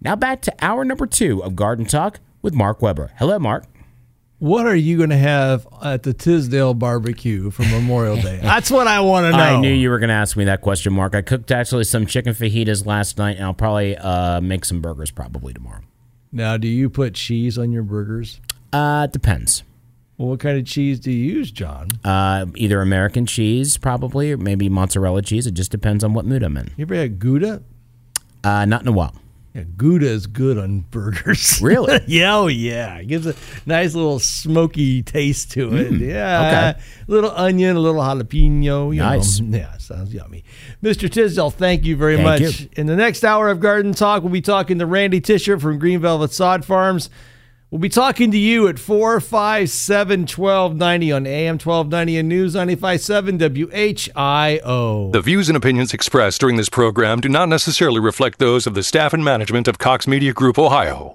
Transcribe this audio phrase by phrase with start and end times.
[0.00, 3.10] Now back to hour number two of Garden Talk with Mark Weber.
[3.18, 3.64] Hello, Mark.
[4.38, 8.38] What are you going to have at the Tisdale barbecue for Memorial Day?
[8.42, 9.38] That's what I want to know.
[9.38, 11.16] I knew you were going to ask me that question, Mark.
[11.16, 15.10] I cooked actually some chicken fajitas last night, and I'll probably uh, make some burgers
[15.10, 15.80] probably tomorrow.
[16.30, 18.40] Now, do you put cheese on your burgers?
[18.72, 19.64] Uh, it depends.
[20.18, 21.88] Well, what kind of cheese do you use, John?
[22.04, 25.48] Uh, either American cheese, probably, or maybe mozzarella cheese.
[25.48, 26.70] It just depends on what mood I'm in.
[26.76, 27.62] You ever had Gouda?
[28.44, 29.14] Uh, not in a while.
[29.58, 31.60] Yeah, Gouda is good on burgers.
[31.68, 32.00] Really?
[32.06, 32.98] yeah, oh yeah.
[32.98, 33.34] It gives a
[33.66, 35.90] nice little smoky taste to it.
[35.90, 36.46] Mm, yeah.
[36.74, 36.80] okay.
[36.80, 38.94] A little onion, a little jalapeno.
[38.94, 39.40] Nice.
[39.40, 39.58] Know.
[39.58, 40.44] Yeah, sounds yummy.
[40.82, 41.10] Mr.
[41.10, 42.60] Tisdale, thank you very Thank much.
[42.60, 42.68] you.
[42.76, 46.00] In the next hour of Garden Talk, we'll be talking to Randy Tisher from Green
[46.00, 47.10] Velvet Sod Farms.
[47.70, 55.12] We'll be talking to you at 457 1290 on AM 1290 and News 957 WHIO.
[55.12, 58.82] The views and opinions expressed during this program do not necessarily reflect those of the
[58.82, 61.14] staff and management of Cox Media Group Ohio.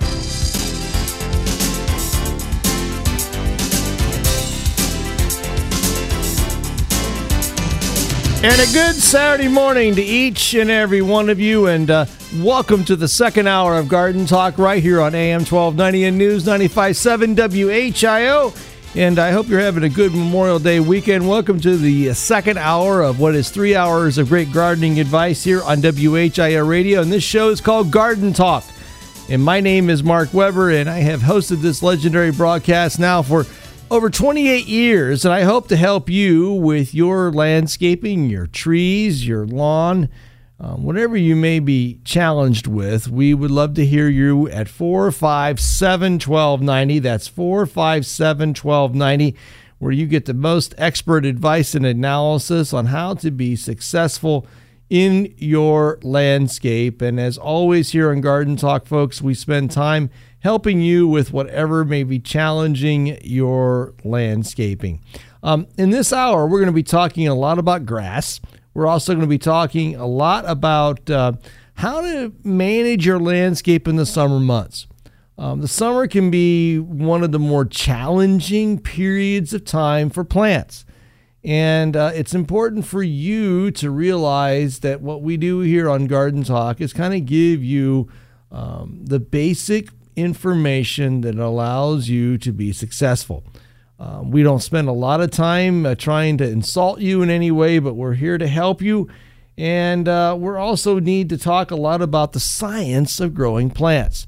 [8.43, 12.83] And a good Saturday morning to each and every one of you, and uh, welcome
[12.85, 17.35] to the second hour of Garden Talk right here on AM 1290 and News 957
[17.35, 18.51] WHIO.
[18.95, 21.29] And I hope you're having a good Memorial Day weekend.
[21.29, 25.61] Welcome to the second hour of what is three hours of great gardening advice here
[25.61, 27.03] on WHIO Radio.
[27.03, 28.63] And this show is called Garden Talk.
[29.29, 33.45] And my name is Mark Weber, and I have hosted this legendary broadcast now for
[33.91, 35.25] over 28 years.
[35.25, 40.07] And I hope to help you with your landscaping, your trees, your lawn,
[40.61, 43.09] um, whatever you may be challenged with.
[43.09, 46.99] We would love to hear you at 457 1290.
[46.99, 49.35] That's 457 1290,
[49.79, 54.47] where you get the most expert advice and analysis on how to be successful
[54.89, 57.01] in your landscape.
[57.01, 60.09] And as always, here on Garden Talk, folks, we spend time
[60.41, 65.01] helping you with whatever may be challenging your landscaping.
[65.43, 68.39] Um, in this hour, we're going to be talking a lot about grass.
[68.73, 71.33] We're also going to be talking a lot about uh,
[71.75, 74.87] how to manage your landscape in the summer months.
[75.37, 80.85] Um, the summer can be one of the more challenging periods of time for plants.
[81.43, 86.43] And uh, it's important for you to realize that what we do here on Garden
[86.43, 88.09] Talk is kind of give you
[88.51, 93.43] um, the basic information that allows you to be successful.
[93.99, 97.51] Um, we don't spend a lot of time uh, trying to insult you in any
[97.51, 99.07] way, but we're here to help you.
[99.57, 104.25] And uh, we also need to talk a lot about the science of growing plants.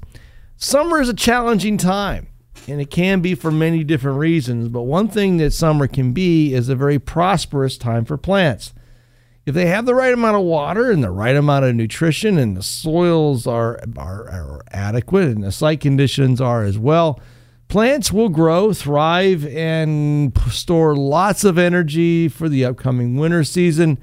[0.56, 2.28] Summer is a challenging time,
[2.68, 4.68] and it can be for many different reasons.
[4.68, 8.72] But one thing that summer can be is a very prosperous time for plants.
[9.46, 12.56] If they have the right amount of water and the right amount of nutrition, and
[12.56, 17.20] the soils are, are, are adequate and the site conditions are as well,
[17.68, 23.98] plants will grow, thrive, and store lots of energy for the upcoming winter season.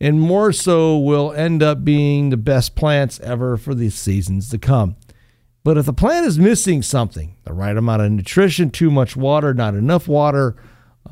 [0.00, 4.58] And more so, will end up being the best plants ever for the seasons to
[4.58, 4.96] come.
[5.62, 9.54] But if the plant is missing something, the right amount of nutrition, too much water,
[9.54, 10.56] not enough water,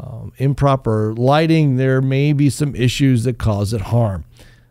[0.03, 4.25] um, improper lighting, there may be some issues that cause it harm.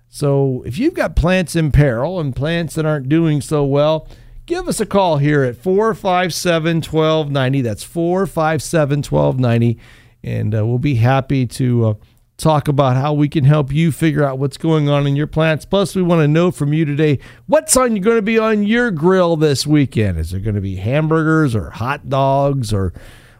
[0.07, 4.07] So if you've got plants in peril and plants that aren't doing so well,
[4.47, 7.61] give us a call here at 457 1290.
[7.61, 9.79] That's 457 1290.
[10.23, 11.93] And uh, we'll be happy to uh,
[12.37, 15.65] talk about how we can help you figure out what's going on in your plants.
[15.65, 18.89] Plus, we want to know from you today what's on going to be on your
[18.89, 20.17] grill this weekend.
[20.17, 22.93] Is there going to be hamburgers or hot dogs or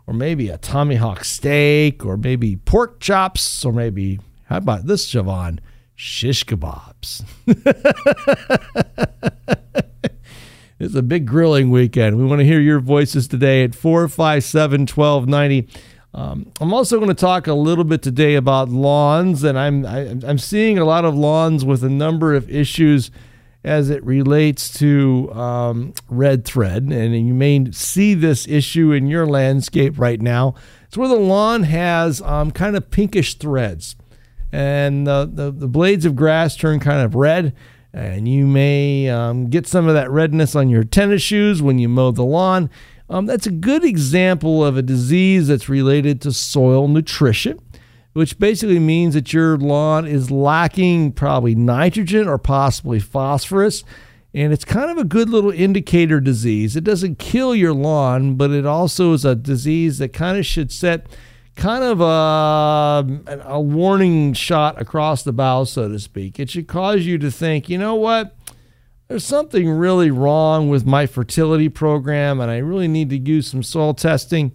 [0.10, 5.60] or maybe a tomahawk steak or maybe pork chops or maybe how about this, Javon?
[5.96, 7.24] Shish kebabs.
[10.82, 12.18] It's a big grilling weekend.
[12.18, 15.68] We want to hear your voices today at 457 1290.
[16.14, 20.16] Um, I'm also going to talk a little bit today about lawns, and I'm I,
[20.26, 23.12] I'm seeing a lot of lawns with a number of issues
[23.64, 29.26] as it relates to um, red thread, and you may see this issue in your
[29.26, 30.56] landscape right now.
[30.86, 33.96] It's where the lawn has um, kind of pinkish threads,
[34.52, 37.54] and the, the the blades of grass turn kind of red
[37.94, 41.90] and you may um, get some of that redness on your tennis shoes when you
[41.90, 42.70] mow the lawn.
[43.10, 47.60] Um, that's a good example of a disease that's related to soil nutrition.
[48.14, 53.84] Which basically means that your lawn is lacking probably nitrogen or possibly phosphorus.
[54.34, 56.76] And it's kind of a good little indicator disease.
[56.76, 60.72] It doesn't kill your lawn, but it also is a disease that kind of should
[60.72, 61.08] set
[61.56, 66.40] kind of a, a warning shot across the bow, so to speak.
[66.40, 68.36] It should cause you to think, you know what?
[69.08, 73.64] There's something really wrong with my fertility program, and I really need to do some
[73.64, 74.54] soil testing.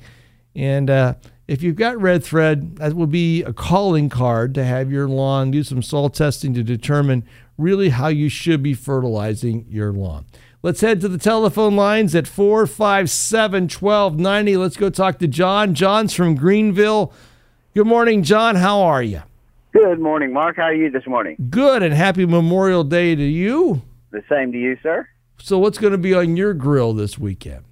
[0.55, 1.15] And uh,
[1.47, 5.51] if you've got red thread, that will be a calling card to have your lawn
[5.51, 7.25] do some soil testing to determine
[7.59, 10.25] really how you should be fertilizing your lawn.
[10.63, 14.57] Let's head to the telephone lines at 457 1290.
[14.57, 15.75] Let's go talk to John.
[15.75, 17.13] John's from Greenville.
[17.75, 18.57] Good morning, John.
[18.57, 19.23] How are you?
[19.73, 20.57] Good morning, Mark.
[20.57, 21.37] How are you this morning?
[21.51, 23.83] Good, and happy Memorial Day to you.
[24.13, 25.07] The same to you, sir.
[25.39, 27.65] So, what's going to be on your grill this weekend?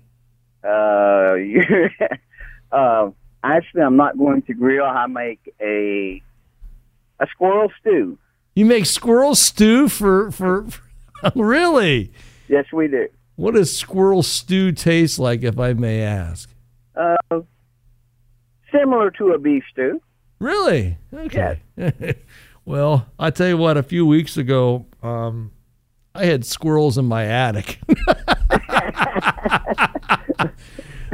[0.63, 1.63] Uh, you,
[2.73, 3.11] uh,
[3.43, 4.85] actually, I'm not going to grill.
[4.85, 6.23] I make a
[7.21, 8.19] a squirrel stew.
[8.55, 10.83] You make squirrel stew for for, for
[11.37, 12.13] really?
[12.49, 13.09] Yes, we do.
[13.37, 16.51] What does squirrel stew taste like, if I may ask?
[16.95, 17.17] Uh,
[18.71, 20.03] similar to a beef stew.
[20.39, 20.99] Really?
[21.15, 21.61] Okay.
[22.65, 23.77] well, I tell you what.
[23.77, 25.53] A few weeks ago, um,
[26.15, 27.79] I had squirrels in my attic.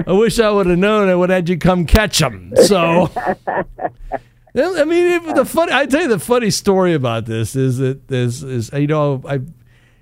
[0.06, 1.08] I wish I would have known.
[1.08, 2.52] I would have had you come catch them.
[2.56, 5.72] So, I mean, if the funny.
[5.72, 9.40] I tell you the funny story about this is that this is you know I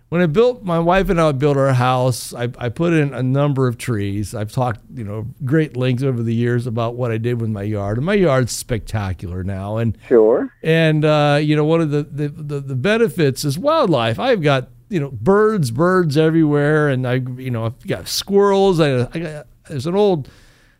[0.09, 3.23] when I built my wife and I built our house, I, I put in a
[3.23, 4.35] number of trees.
[4.35, 7.63] I've talked, you know, great lengths over the years about what I did with my
[7.63, 9.79] yard, and my yard's spectacular now.
[9.79, 14.19] And sure, and uh, you know, one of the, the, the the benefits is wildlife.
[14.19, 18.79] I've got you know birds, birds everywhere, and I you know I've got squirrels.
[18.79, 20.29] I, I got there's an old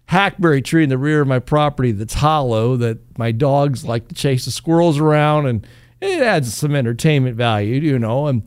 [0.07, 4.15] hackberry tree in the rear of my property that's hollow that my dogs like to
[4.15, 5.67] chase the squirrels around, and
[6.01, 8.43] it adds some entertainment value, you know, and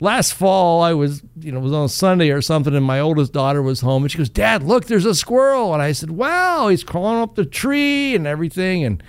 [0.00, 3.62] last fall I was, you know, was on Sunday or something, and my oldest daughter
[3.62, 6.84] was home, and she goes, "Dad, look, there's a squirrel," and I said, "Wow, he's
[6.84, 9.02] crawling up the tree and everything," and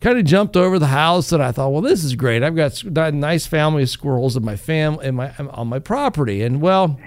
[0.00, 2.42] kind of jumped over the house, and I thought, "Well, this is great.
[2.42, 6.42] I've got a nice family of squirrels in my fam in my on my property,"
[6.42, 6.98] and well.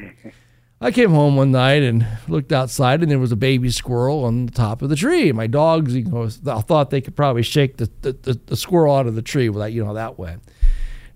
[0.83, 4.47] I came home one night and looked outside, and there was a baby squirrel on
[4.47, 5.31] the top of the tree.
[5.31, 9.13] My dogs, you know, thought they could probably shake the, the, the squirrel out of
[9.13, 10.37] the tree without, you know, that way.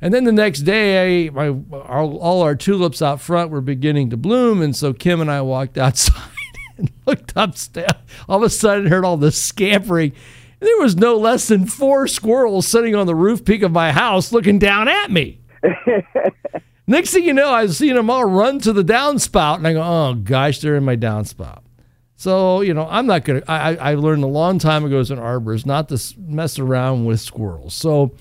[0.02, 4.12] And then the next day, I, my, our, all our tulips out front were beginning
[4.12, 4.62] to bloom.
[4.62, 6.30] And so Kim and I walked outside
[6.78, 7.90] and looked upstairs.
[8.30, 10.12] All of a sudden, heard all this scampering.
[10.62, 13.92] And there was no less than four squirrels sitting on the roof peak of my
[13.92, 15.40] house looking down at me.
[16.88, 19.58] Next thing you know, I was seeing them all run to the downspout.
[19.58, 21.62] And I go, oh, gosh, they're in my downspout.
[22.16, 25.20] So, you know, I'm not going to, I learned a long time ago as an
[25.20, 27.74] arborist not to mess around with squirrels.
[27.74, 28.16] So,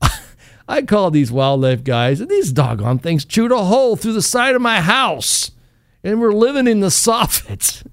[0.68, 4.56] I called these wildlife guys, and these doggone things chewed a hole through the side
[4.56, 5.52] of my house,
[6.02, 7.86] and we're living in the soffit.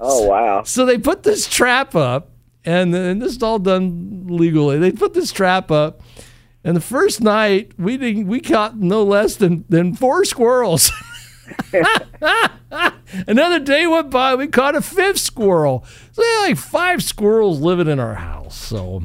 [0.00, 0.64] Oh wow!
[0.64, 2.30] so they put this trap up,
[2.64, 4.78] and, and this is all done legally.
[4.78, 6.00] They put this trap up,
[6.66, 10.90] and the first night we didn't we caught no less than than four squirrels.
[13.28, 15.84] Another day went by, we caught a fifth squirrel.
[16.10, 18.56] So we had like five squirrels living in our house.
[18.56, 19.04] So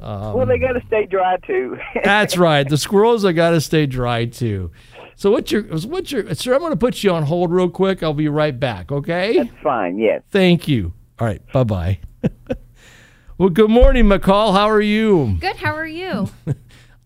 [0.00, 1.78] um, well, they got to stay dry too.
[2.04, 2.66] that's right.
[2.66, 4.70] The squirrels have got to stay dry too.
[5.16, 6.54] So what's your what's your sir?
[6.54, 8.02] I'm going to put you on hold real quick.
[8.02, 8.90] I'll be right back.
[8.90, 9.36] Okay.
[9.36, 9.98] That's fine.
[9.98, 10.22] Yes.
[10.30, 10.94] Thank you.
[11.18, 11.42] All right.
[11.52, 12.00] Bye bye.
[13.38, 14.54] well, good morning, McCall.
[14.54, 15.36] How are you?
[15.40, 15.56] Good.
[15.56, 16.30] How are you?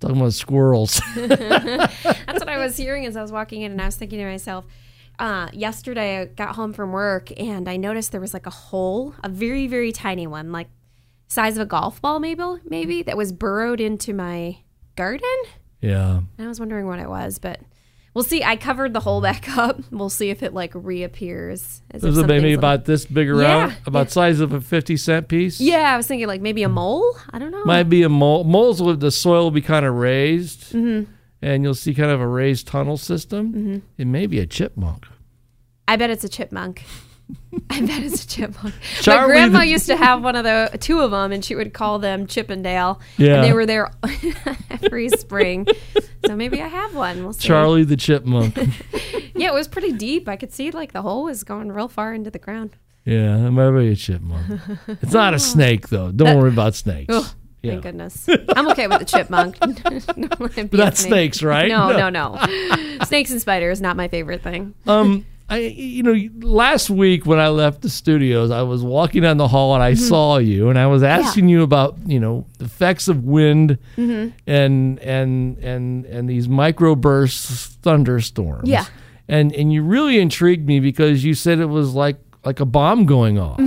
[0.00, 1.00] Talking about squirrels.
[1.14, 4.24] That's what I was hearing as I was walking in, and I was thinking to
[4.24, 4.66] myself.
[5.18, 9.14] Uh, yesterday, I got home from work and I noticed there was like a hole,
[9.22, 10.68] a very, very tiny one, like
[11.28, 14.56] size of a golf ball, maybe, maybe that was burrowed into my
[14.96, 15.28] garden.
[15.82, 16.20] Yeah.
[16.38, 17.60] And I was wondering what it was, but
[18.14, 18.42] we'll see.
[18.42, 19.80] I covered the hole back up.
[19.90, 21.82] We'll see if it like reappears.
[21.90, 23.70] As Is it maybe about this big around?
[23.70, 24.12] Yeah, about yeah.
[24.12, 25.60] size of a fifty cent piece?
[25.60, 27.16] Yeah, I was thinking like maybe a mole.
[27.30, 27.64] I don't know.
[27.64, 28.44] Might be a mole.
[28.44, 31.10] Moles with the soil will be kind of raised, mm-hmm.
[31.42, 33.52] and you'll see kind of a raised tunnel system.
[33.52, 33.78] Mm-hmm.
[33.98, 35.06] It may be a chipmunk.
[35.88, 36.84] I bet it's a chipmunk.
[37.70, 38.74] I bet it's a chipmunk.
[39.00, 41.54] Charlie My grandma the- used to have one of the two of them, and she
[41.54, 43.00] would call them Chippendale.
[43.16, 43.90] Yeah, and they were there
[44.70, 45.66] every spring.
[46.26, 47.22] So maybe I have one.
[47.22, 47.46] We'll see.
[47.48, 48.56] Charlie the chipmunk.
[49.34, 50.28] yeah, it was pretty deep.
[50.28, 52.76] I could see like the hole was going real far into the ground.
[53.04, 54.60] Yeah, it might be a chipmunk.
[54.86, 56.12] It's not a snake though.
[56.12, 57.06] Don't worry about snakes.
[57.08, 57.32] Oh,
[57.62, 57.72] yeah.
[57.72, 58.28] Thank goodness.
[58.56, 59.58] I'm okay with the chipmunk.
[60.72, 61.34] not snake.
[61.34, 61.68] snakes, right?
[61.68, 62.98] No, no, no, no.
[63.04, 64.74] Snakes and spiders not my favorite thing.
[64.86, 66.16] Um I, you know,
[66.46, 69.92] last week when I left the studios, I was walking down the hall and I
[69.92, 70.04] Mm-hmm.
[70.04, 74.30] saw you, and I was asking you about, you know, the effects of wind Mm-hmm.
[74.46, 78.68] and and and and these microbursts, thunderstorms.
[78.68, 78.84] Yeah.
[79.28, 83.04] and and you really intrigued me because you said it was like like a bomb
[83.06, 83.60] going off.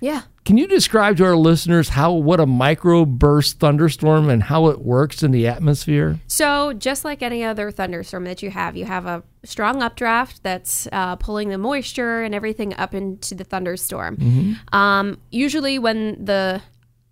[0.00, 0.22] Yeah.
[0.44, 5.22] Can you describe to our listeners how what a microburst thunderstorm and how it works
[5.22, 6.20] in the atmosphere?
[6.26, 10.86] So, just like any other thunderstorm that you have, you have a strong updraft that's
[10.92, 14.58] uh, pulling the moisture and everything up into the thunderstorm.
[14.70, 16.60] Um, usually, when the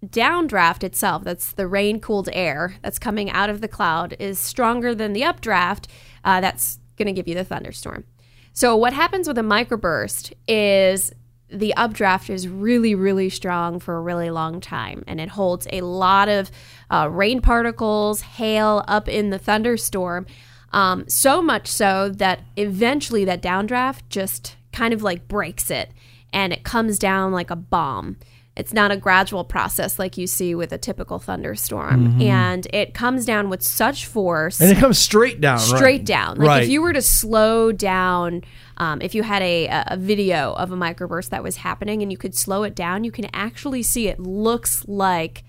[0.05, 4.95] downdraft itself, that's the rain cooled air that's coming out of the cloud, is stronger
[4.95, 5.89] than the updraft,
[6.23, 8.05] uh, that's going to give you the thunderstorm.
[8.53, 11.15] So, what happens with a microburst is
[11.53, 15.81] the updraft is really, really strong for a really long time, and it holds a
[15.83, 16.51] lot of
[16.91, 20.27] uh, rain particles, hail up in the thunderstorm.
[20.73, 25.91] Um, so much so that eventually that downdraft just kind of like breaks it
[26.33, 28.17] and it comes down like a bomb.
[28.57, 32.21] It's not a gradual process like you see with a typical thunderstorm.
[32.23, 35.77] And it comes down with such force And it comes straight down, right?
[35.79, 36.37] straight down.
[36.39, 36.63] Like Right.
[36.65, 38.43] if you were to slow down,
[38.83, 42.19] um, if you had a, a video of a microburst that was happening and you
[42.19, 45.45] could slow it down, you can actually see it looks like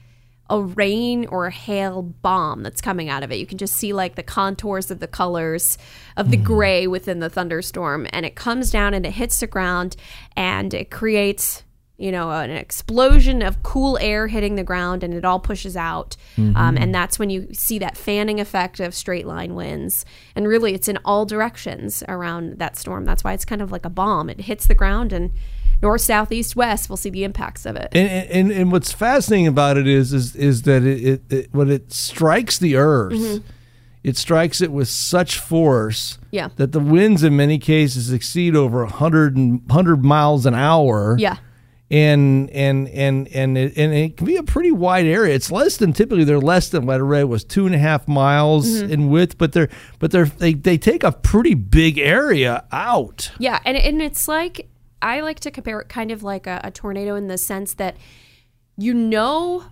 [0.52, 3.40] a rain or a hail bomb that's coming out of it.
[3.40, 5.80] You can just see like the contours of the colors
[6.16, 9.96] of the gray within the thunderstorm, and it comes down and it hits the ground
[10.38, 11.64] and it creates
[12.04, 16.18] you know, an explosion of cool air hitting the ground and it all pushes out.
[16.38, 20.04] Um, and that's when you see that fanning effect of straight line winds.
[20.36, 23.06] And really, it's in all directions around that storm.
[23.06, 24.30] That's why it's kind of like a bomb.
[24.30, 25.32] It hits the ground and
[25.82, 27.90] north, south, east, west, we'll see the impacts of it.
[27.94, 31.70] And, and and what's fascinating about it is is is that it, it, it when
[31.70, 33.42] it strikes the earth,
[34.04, 36.36] it strikes it with such force Mm-hmm.
[36.36, 36.50] Yeah.
[36.56, 41.16] that the winds in many cases exceed over 100 and 100 miles an hour.
[41.20, 41.38] Yeah.
[41.94, 45.36] And and and and it, and it can be a pretty wide area.
[45.36, 48.08] It's less than typically they're less than what I read was two and a half
[48.08, 48.92] miles Mm-hmm.
[48.92, 49.70] in width, but they're
[50.00, 53.32] but they're they, they take a pretty big area out.
[53.38, 54.68] Yeah, and and it's like
[55.04, 57.96] I like to compare it kind of like a, a tornado in the sense that
[58.76, 59.66] you know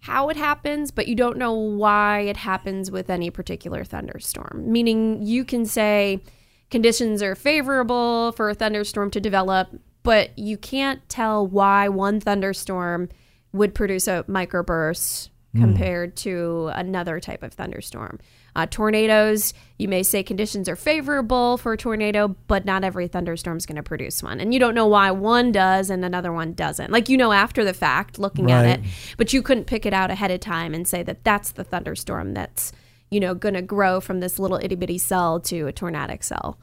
[0.00, 4.70] how it happens, but you don't know why it happens with any particular thunderstorm.
[4.70, 6.22] Meaning you can say
[6.70, 9.68] conditions are favorable for a thunderstorm to develop,
[10.06, 13.08] but you can't tell why one thunderstorm
[13.52, 18.18] would produce a microburst compared to another type of thunderstorm.
[18.54, 23.56] Uh, tornadoes, you may say conditions are favorable for a tornado, but not every thunderstorm
[23.56, 24.38] is going to produce one.
[24.40, 26.90] And you don't know why one does and another one doesn't.
[26.90, 28.80] Like you know after the fact, looking at it,
[29.16, 32.34] but you couldn't pick it out ahead of time and say that that's the thunderstorm
[32.34, 32.72] that's,
[33.10, 36.58] you know, going to grow from this little itty bitty cell to a tornadic cell.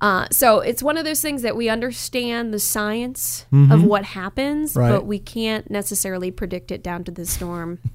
[0.00, 4.76] Uh, so it's one of those things that we understand the science of what happens,
[4.76, 4.90] Right.
[4.90, 7.78] but we can't necessarily predict it down to the storm.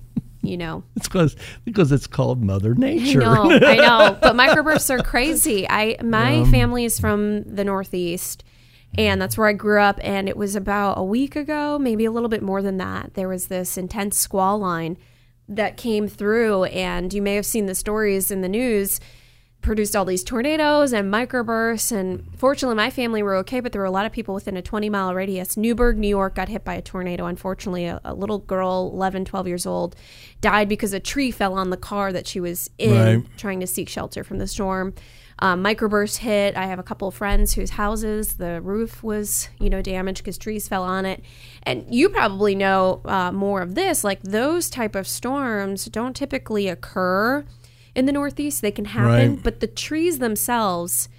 [0.43, 3.21] You know, It's because because it's called Mother Nature.
[3.21, 4.17] I know, I know.
[4.23, 5.67] But microbursts are crazy.
[5.69, 8.43] I my family is from the Northeast,
[8.97, 9.99] and that's where I grew up.
[10.01, 13.13] And it was about a week ago, maybe a little bit more than that.
[13.13, 14.97] There was this intense squall line
[15.47, 18.99] that came through, and you may have seen the stories in the news.
[19.61, 23.59] Produced all these tornadoes and microbursts, and fortunately, my family were okay.
[23.59, 25.55] But there were a lot of people within a 20 mile radius.
[25.55, 27.27] Newburgh, New York, got hit by a tornado.
[27.27, 29.95] Unfortunately, a, a little girl, 11, 12 years old,
[30.41, 33.37] died because a tree fell on the car that she was in Right.
[33.37, 34.95] trying to seek shelter from the storm.
[35.37, 36.55] Um, microburst hit.
[36.55, 40.37] I have a couple of friends whose houses the roof was, you know, damaged because
[40.37, 41.23] trees fell on it.
[41.63, 44.03] And you probably know uh, more of this.
[44.03, 47.43] Like those type of storms don't typically occur
[47.95, 48.61] in the Northeast.
[48.61, 49.43] They can happen, Right.
[49.43, 51.09] but the trees themselves,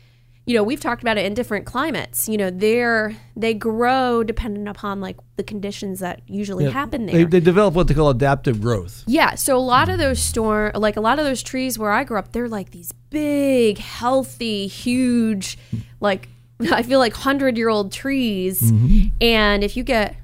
[0.46, 2.28] you know, we've talked about it in different climates.
[2.28, 7.14] You know, they're they grow dependent upon like the conditions that usually happen there.
[7.16, 9.04] They, they develop what they call adaptive growth.
[9.06, 12.04] Yeah, so a lot of those storm, like a lot of those trees where I
[12.04, 15.58] grew up, they're like these big, healthy, huge,
[16.00, 16.28] like
[16.72, 18.60] I feel like hundred year old trees.
[18.72, 19.08] Mm-hmm.
[19.20, 20.16] And if you get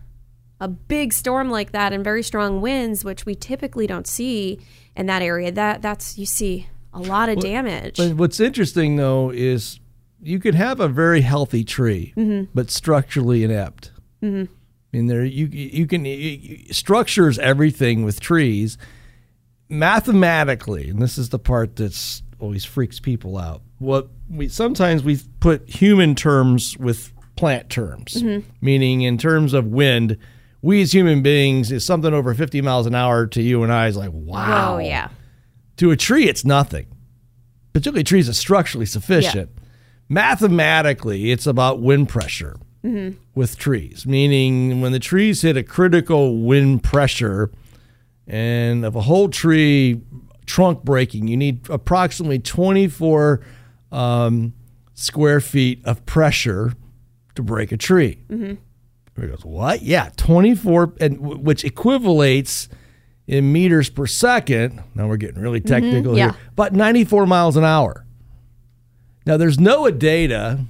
[0.61, 4.59] a big storm like that and very strong winds, which we typically don't see
[4.99, 7.97] in that area, that that's you see a lot of damage.
[7.97, 9.81] But what's interesting though is
[10.21, 12.51] you could have a very healthy tree, Mm-hmm.
[12.55, 13.93] but structurally inept.
[14.23, 14.53] Mm-hmm.
[14.53, 18.77] I mean, there you you can you, structures everything with trees.
[19.71, 23.61] Mathematically, and this is the part that's always freaks people out.
[23.79, 28.49] What we sometimes we put human terms with plant terms, Mm-hmm.
[28.63, 30.17] meaning in terms of wind.
[30.61, 33.87] We as human beings is something over 50 miles an hour to you and I
[33.87, 34.75] is like wow.
[34.75, 35.09] Oh yeah.
[35.77, 36.87] To a tree, it's nothing.
[37.73, 39.51] Particularly trees are structurally sufficient.
[39.55, 39.63] Yeah.
[40.09, 42.57] mathematically, it's about wind pressure
[43.35, 47.51] with trees, meaning when the trees hit a critical wind pressure
[48.27, 50.01] and of a whole tree
[50.47, 53.41] trunk breaking, you need approximately 24
[53.93, 54.55] um,
[54.95, 56.73] square feet of pressure
[57.35, 58.23] to break a tree.
[59.23, 59.83] He goes, what?
[59.83, 62.69] Yeah, 24, and which equivalates
[63.27, 64.83] in meters per second.
[64.95, 66.33] Now we're getting really technical yeah.
[66.33, 68.05] here, but 94 miles an hour.
[69.27, 70.61] Now there's no data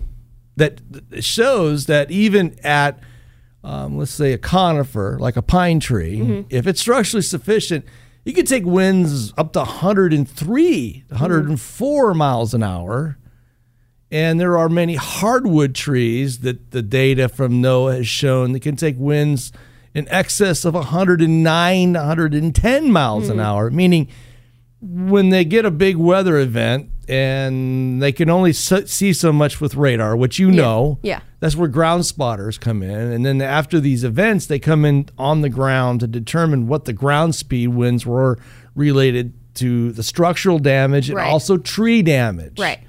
[0.57, 0.81] that
[1.21, 2.99] shows that even at,
[3.62, 7.85] um, let's say, a conifer like a pine tree, if it's structurally sufficient,
[8.25, 13.17] you could take winds up to 103, 104 miles an hour.
[14.11, 18.77] And there are many hardwood trees that the data from NOAA has shown that can
[18.77, 19.53] take winds
[19.95, 23.41] in excess of 109, 110 miles an hmm.
[23.41, 24.09] hour, meaning
[24.81, 29.75] when they get a big weather event and they can only see so much with
[29.75, 31.21] radar, which you know, Yeah.
[31.41, 33.12] that's where ground spotters come in.
[33.12, 36.93] And then after these events, they come in on the ground to determine what the
[36.93, 38.38] ground speed winds were
[38.75, 42.61] related to the structural damage and also tree damage.
[42.61, 42.81] Right.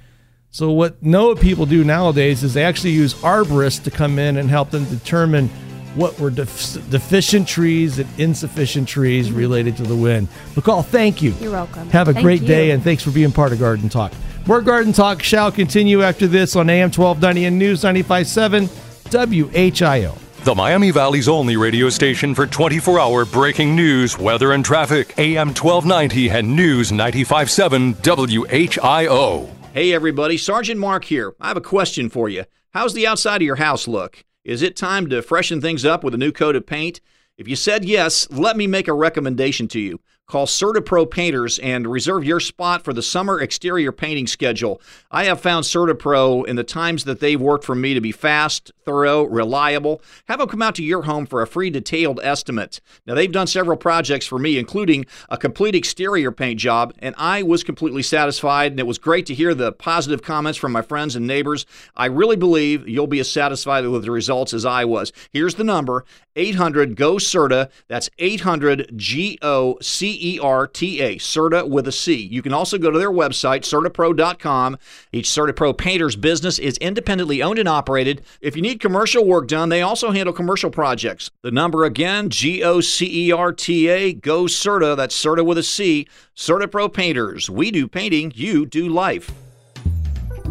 [0.51, 4.49] So what NOAA people do nowadays is they actually use arborists to come in and
[4.49, 5.47] help them determine
[5.95, 10.27] what were def- deficient trees and insufficient trees related to the wind.
[10.55, 11.31] McCall, thank you.
[11.31, 11.43] Mm-hmm.
[11.43, 11.89] You're welcome.
[11.89, 14.11] Have a Thank great day and thanks for being part of Garden Talk.
[14.47, 18.65] More Garden Talk shall continue after this on AM 1290 and News 957
[19.11, 20.17] WHIO.
[20.45, 25.13] The Miami Valley's only radio station for 24 hour breaking news, weather, and traffic.
[25.19, 29.58] AM 1290 and News 957 WHIO.
[29.71, 31.35] Hey everybody, Sergeant Mark here.
[31.39, 32.45] I have a question for you.
[32.71, 34.25] How's the outside of your house look?
[34.43, 37.01] Is it time to freshen things up with a new coat of paint?
[37.37, 39.99] If you said yes, let me make a recommendation to you.
[40.29, 44.79] Call CertaPro Painters and reserve your spot for the summer exterior painting schedule.
[45.09, 48.71] I have found CertaPro in the times that they've worked for me to be fast,
[48.85, 50.03] thorough, reliable.
[50.27, 52.79] Have them come out to your home for a free detailed estimate.
[53.07, 57.41] Now, they've done several projects for me, including a complete exterior paint job, and I
[57.41, 58.73] was completely satisfied.
[58.73, 61.65] And it was great to hear the positive comments from my friends and neighbors.
[61.95, 65.11] I really believe you'll be as satisfied with the results as I was.
[65.33, 67.71] Here's the number 800 GO CERTA.
[67.87, 72.15] That's 800 G O C E R T A, CERTA with a C.
[72.15, 74.77] You can also go to their website, CertaPro.com.
[75.11, 78.23] Each CertaPro painter's business is independently owned and operated.
[78.41, 81.31] If you need commercial work done, they also handle commercial projects.
[81.41, 84.95] The number again, G O C E R T A, GO CERTA.
[84.95, 86.07] That's CERTA with a C.
[86.35, 87.49] CertaPro Painters.
[87.49, 89.31] We do painting, you do life.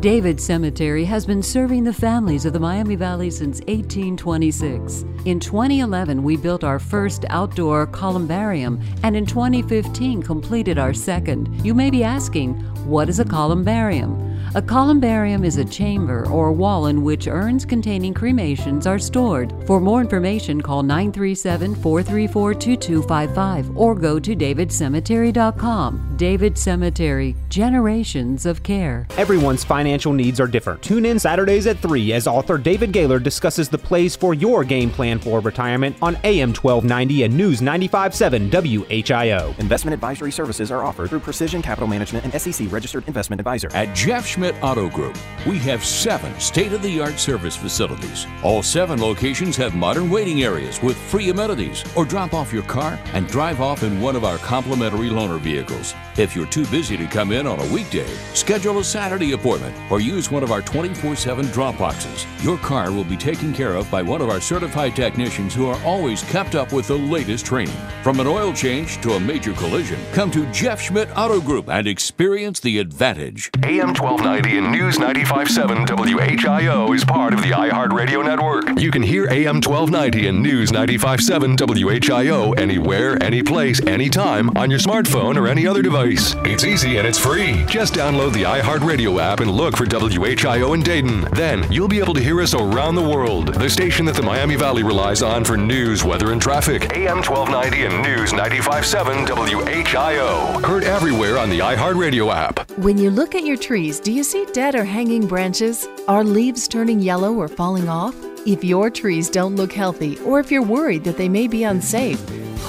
[0.00, 5.04] David Cemetery has been serving the families of the Miami Valley since 1826.
[5.24, 11.48] In 2011, we built our first outdoor columbarium, and in 2015, completed our second.
[11.66, 14.28] You may be asking, what is a columbarium?
[14.54, 19.52] A columbarium is a chamber or wall in which urns containing cremations are stored.
[19.66, 26.14] For more information, call 937 434 2255 or go to davidcemetery.com.
[26.16, 29.06] David Cemetery, generations of care.
[29.18, 30.82] Everyone's financial needs are different.
[30.82, 34.90] Tune in Saturdays at 3 as author David Gaylor discusses the plays for your game
[34.90, 39.58] plan for retirement on AM 1290 and News 957 WHIO.
[39.58, 43.68] Investment advisory services are offered through Precision Capital Management and SEC registered investment advisor.
[43.74, 48.24] At Jeff Schmidt Auto Group, we have seven state of the art service facilities.
[48.44, 52.96] All seven locations have modern waiting areas with free amenities, or drop off your car
[53.14, 55.92] and drive off in one of our complimentary loaner vehicles.
[56.18, 60.00] If you're too busy to come in on a weekday, schedule a Saturday appointment or
[60.00, 62.26] use one of our 24 7 drop boxes.
[62.42, 65.80] Your car will be taken care of by one of our certified technicians who are
[65.84, 67.76] always kept up with the latest training.
[68.02, 71.86] From an oil change to a major collision, come to Jeff Schmidt Auto Group and
[71.86, 73.52] experience the advantage.
[73.62, 78.80] AM 1290 and News 957 WHIO is part of the iHeartRadio network.
[78.80, 85.36] You can hear AM 1290 and News 957 WHIO anywhere, anyplace, anytime on your smartphone
[85.36, 86.07] or any other device.
[86.10, 87.64] It's easy and it's free.
[87.66, 91.28] Just download the iHeartRadio app and look for WHIO in Dayton.
[91.32, 93.52] Then you'll be able to hear us around the world.
[93.52, 96.96] The station that the Miami Valley relies on for news, weather, and traffic.
[96.96, 100.64] AM 1290 and News 957 WHIO.
[100.64, 102.70] Heard everywhere on the iHeartRadio app.
[102.78, 105.86] When you look at your trees, do you see dead or hanging branches?
[106.08, 108.16] Are leaves turning yellow or falling off?
[108.46, 112.18] If your trees don't look healthy, or if you're worried that they may be unsafe,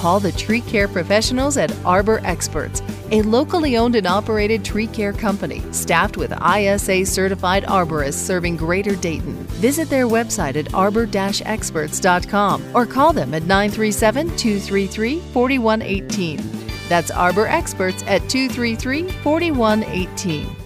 [0.00, 5.12] call the tree care professionals at Arbor Experts, a locally owned and operated tree care
[5.12, 9.34] company staffed with ISA certified arborists serving Greater Dayton.
[9.60, 16.40] Visit their website at arbor experts.com or call them at 937 233 4118.
[16.88, 20.56] That's Arbor Experts at 233 4118.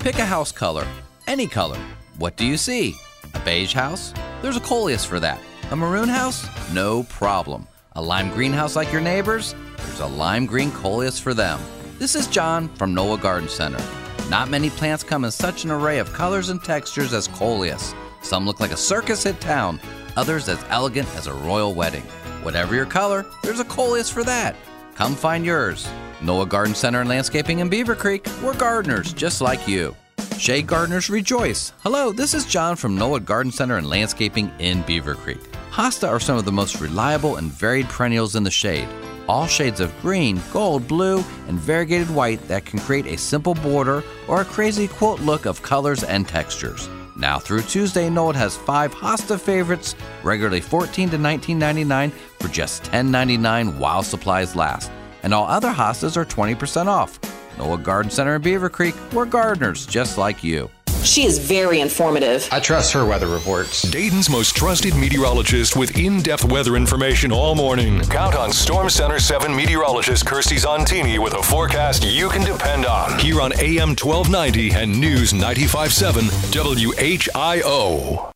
[0.00, 0.86] Pick a house color,
[1.26, 1.78] any color.
[2.16, 2.96] What do you see?
[3.34, 4.14] A beige house?
[4.40, 5.38] There's a coleus for that.
[5.70, 6.48] A maroon house?
[6.72, 7.66] No problem.
[7.98, 9.56] A lime greenhouse like your neighbors?
[9.76, 11.58] There's a lime green coleus for them.
[11.98, 13.84] This is John from Noah Garden Center.
[14.30, 17.96] Not many plants come in such an array of colors and textures as coleus.
[18.22, 19.80] Some look like a circus hit town,
[20.16, 22.04] others as elegant as a royal wedding.
[22.44, 24.54] Whatever your color, there's a coleus for that.
[24.94, 25.88] Come find yours.
[26.22, 29.96] Noah Garden Center and Landscaping in Beavercreek, we're gardeners just like you.
[30.38, 31.72] Shade gardeners rejoice.
[31.82, 35.57] Hello, this is John from Noah Garden Center and Landscaping in Beavercreek.
[35.78, 38.88] Hosta are some of the most reliable and varied perennials in the shade.
[39.28, 44.02] All shades of green, gold, blue, and variegated white that can create a simple border
[44.26, 46.88] or a crazy quilt look of colors and textures.
[47.16, 52.10] Now through Tuesday, Noah has five Hosta favorites, regularly 14 to $19.99
[52.40, 54.90] for just $10.99 while supplies last.
[55.22, 57.20] And all other hostas are 20% off.
[57.56, 60.68] Noah Garden Center in Beavercreek, we're gardeners just like you.
[61.04, 62.48] She is very informative.
[62.50, 63.82] I trust her weather reports.
[63.82, 68.00] Dayton's most trusted meteorologist with in depth weather information all morning.
[68.02, 73.18] Count on Storm Center 7 meteorologist Kirstie Zontini with a forecast you can depend on.
[73.18, 78.32] Here on AM 1290 and News 957 WHIO.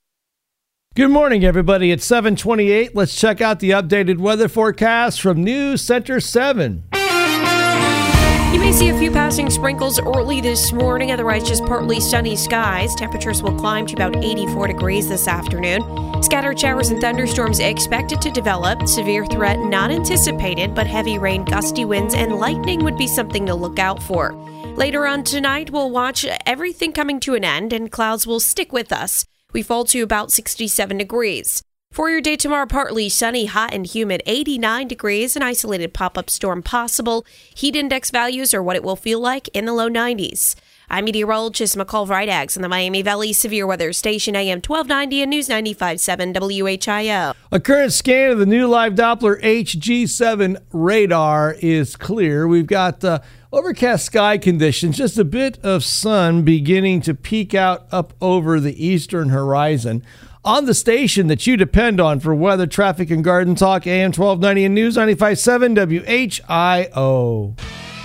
[0.94, 1.90] Good morning, everybody.
[1.90, 2.94] It's 728.
[2.94, 6.84] Let's check out the updated weather forecast from News Center 7.
[8.52, 12.94] You may see a few passing sprinkles early this morning, otherwise, just partly sunny skies.
[12.94, 15.82] Temperatures will climb to about 84 degrees this afternoon.
[16.22, 18.86] Scattered showers and thunderstorms expected to develop.
[18.86, 23.54] Severe threat not anticipated, but heavy rain, gusty winds, and lightning would be something to
[23.54, 24.34] look out for.
[24.76, 28.92] Later on tonight, we'll watch everything coming to an end, and clouds will stick with
[28.92, 29.24] us.
[29.54, 31.62] We fall to about 67 degrees.
[31.92, 36.30] For your day tomorrow, partly sunny, hot, and humid, 89 degrees, an isolated pop up
[36.30, 37.26] storm possible.
[37.54, 40.54] Heat index values are what it will feel like in the low 90s.
[40.88, 45.50] I'm meteorologist McCall Vrydaghs on the Miami Valley Severe Weather Station, AM 1290 and News
[45.50, 47.34] 95.7 WHIO.
[47.52, 52.48] A current scan of the new live Doppler HG7 radar is clear.
[52.48, 53.20] We've got uh,
[53.52, 58.82] overcast sky conditions, just a bit of sun beginning to peek out up over the
[58.82, 60.02] eastern horizon.
[60.44, 64.64] On the station that you depend on for weather, traffic, and garden talk, AM 1290
[64.64, 67.54] and News 95.7 WHIO.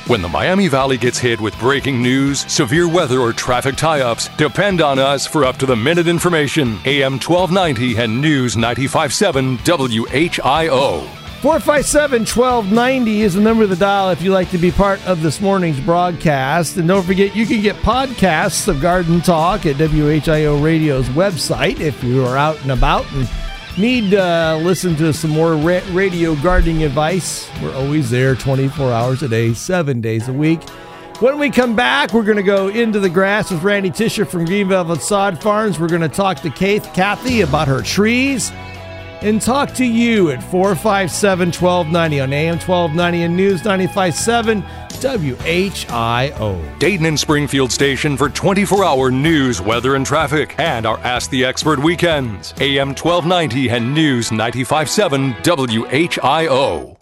[0.08, 4.30] When the Miami Valley gets hit with breaking news, severe weather, or traffic tie ups,
[4.38, 6.78] depend on us for up to the minute information.
[6.86, 11.27] AM 1290 and News 957 WHIO.
[11.42, 15.22] 457 1290 is the number of the dial if you'd like to be part of
[15.22, 16.78] this morning's broadcast.
[16.78, 22.04] And don't forget, you can get podcasts of Garden Talk at WHIO Radio's website if
[22.04, 23.30] you are out and about and
[23.78, 27.48] need to uh, listen to some more ra- radio gardening advice.
[27.62, 30.68] We're always there 24 hours a day, seven days a week.
[31.20, 34.46] When we come back, we're going to go into the grass with Randy Tisher from
[34.46, 35.80] Green Velvet Sod Farms.
[35.80, 38.52] We're going to talk to Kathy about her trees
[39.22, 44.64] and talk to you at 457 1290 on AM 1290 and News 957
[44.98, 46.80] WHIO.
[46.80, 51.46] Dayton and Springfield station for 24 hour news, weather, and traffic, and our Ask the
[51.46, 52.54] Expert weekends.
[52.60, 56.97] AM 1290 and News 957 WHIO.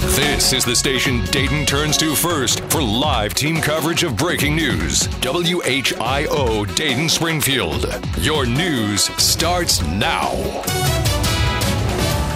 [0.00, 5.08] This is the station Dayton turns to first for live team coverage of breaking news.
[5.22, 7.86] WHIO Dayton Springfield.
[8.18, 10.30] Your news starts now.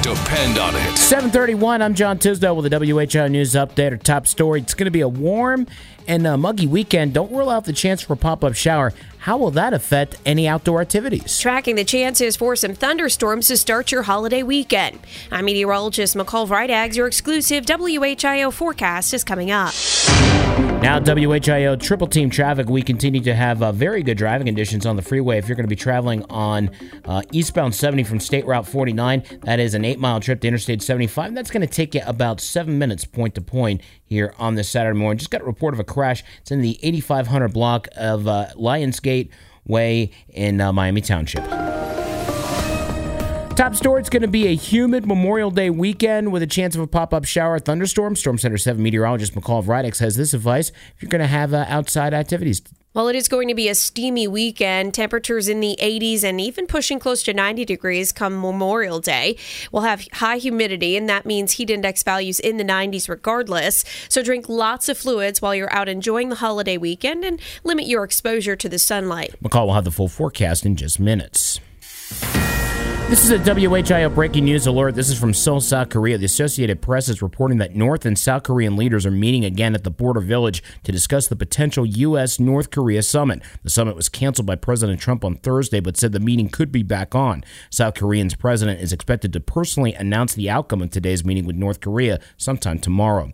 [0.02, 0.96] Depend on it.
[0.96, 3.92] 731, I'm John Tisdale with the WHIO News Update.
[3.92, 5.66] Our top story, it's going to be a warm
[6.06, 7.14] and a muggy weekend.
[7.14, 8.92] Don't rule out the chance for a pop-up shower.
[9.18, 11.38] How will that affect any outdoor activities?
[11.38, 14.98] Tracking the chances for some thunderstorms to start your holiday weekend.
[15.30, 16.96] I'm meteorologist McCall Vrydaghs.
[16.96, 19.74] Your exclusive WHIO forecast is coming up.
[20.80, 22.70] Now, WHIO triple team traffic.
[22.70, 25.36] We continue to have uh, very good driving conditions on the freeway.
[25.36, 26.70] If you're going to be traveling on
[27.04, 30.80] uh, eastbound 70 from State Route 49, that is an eight mile trip to Interstate
[30.80, 31.34] 75.
[31.34, 34.98] That's going to take you about seven minutes point to point here on this Saturday
[34.98, 35.18] morning.
[35.18, 36.24] Just got a report of a crash.
[36.40, 39.28] It's in the 8500 block of uh, Lionsgate
[39.66, 41.44] Way in uh, Miami Township.
[43.56, 46.80] Top story, it's going to be a humid Memorial Day weekend with a chance of
[46.80, 48.16] a pop-up shower thunderstorm.
[48.16, 51.66] Storm Center 7 meteorologist McCall Vrydaghs has this advice if you're going to have uh,
[51.68, 52.62] outside activities.
[52.92, 54.94] Well, it is going to be a steamy weekend.
[54.94, 59.36] Temperatures in the 80s and even pushing close to 90 degrees come Memorial Day.
[59.70, 63.84] We'll have high humidity, and that means heat index values in the 90s regardless.
[64.08, 68.02] So drink lots of fluids while you're out enjoying the holiday weekend and limit your
[68.02, 69.36] exposure to the sunlight.
[69.40, 71.60] McCall will have the full forecast in just minutes.
[73.10, 74.94] This is a WHIO breaking news alert.
[74.94, 76.16] This is from Seoul, South Korea.
[76.16, 79.82] The Associated Press is reporting that North and South Korean leaders are meeting again at
[79.82, 82.38] the border village to discuss the potential U.S.
[82.38, 83.42] North Korea summit.
[83.64, 86.84] The summit was canceled by President Trump on Thursday, but said the meeting could be
[86.84, 87.42] back on.
[87.68, 91.80] South Korean's president is expected to personally announce the outcome of today's meeting with North
[91.80, 93.32] Korea sometime tomorrow.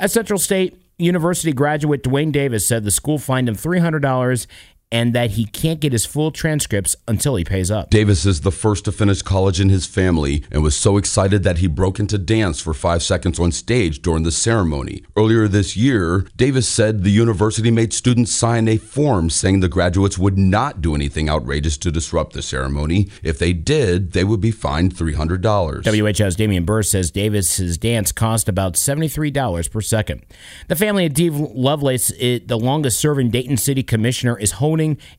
[0.00, 4.46] At Central State, University graduate Dwayne Davis said the school fined him $300
[4.92, 7.88] and that he can't get his full transcripts until he pays up.
[7.88, 11.58] Davis is the first to finish college in his family and was so excited that
[11.58, 15.02] he broke into dance for five seconds on stage during the ceremony.
[15.16, 20.18] Earlier this year, Davis said the university made students sign a form saying the graduates
[20.18, 23.08] would not do anything outrageous to disrupt the ceremony.
[23.22, 25.40] If they did, they would be fined $300.
[25.84, 30.22] WHIO's Damian Burr says Davis's dance cost about $73 per second.
[30.68, 34.52] The family of Dean Lovelace, the longest serving Dayton City Commissioner, is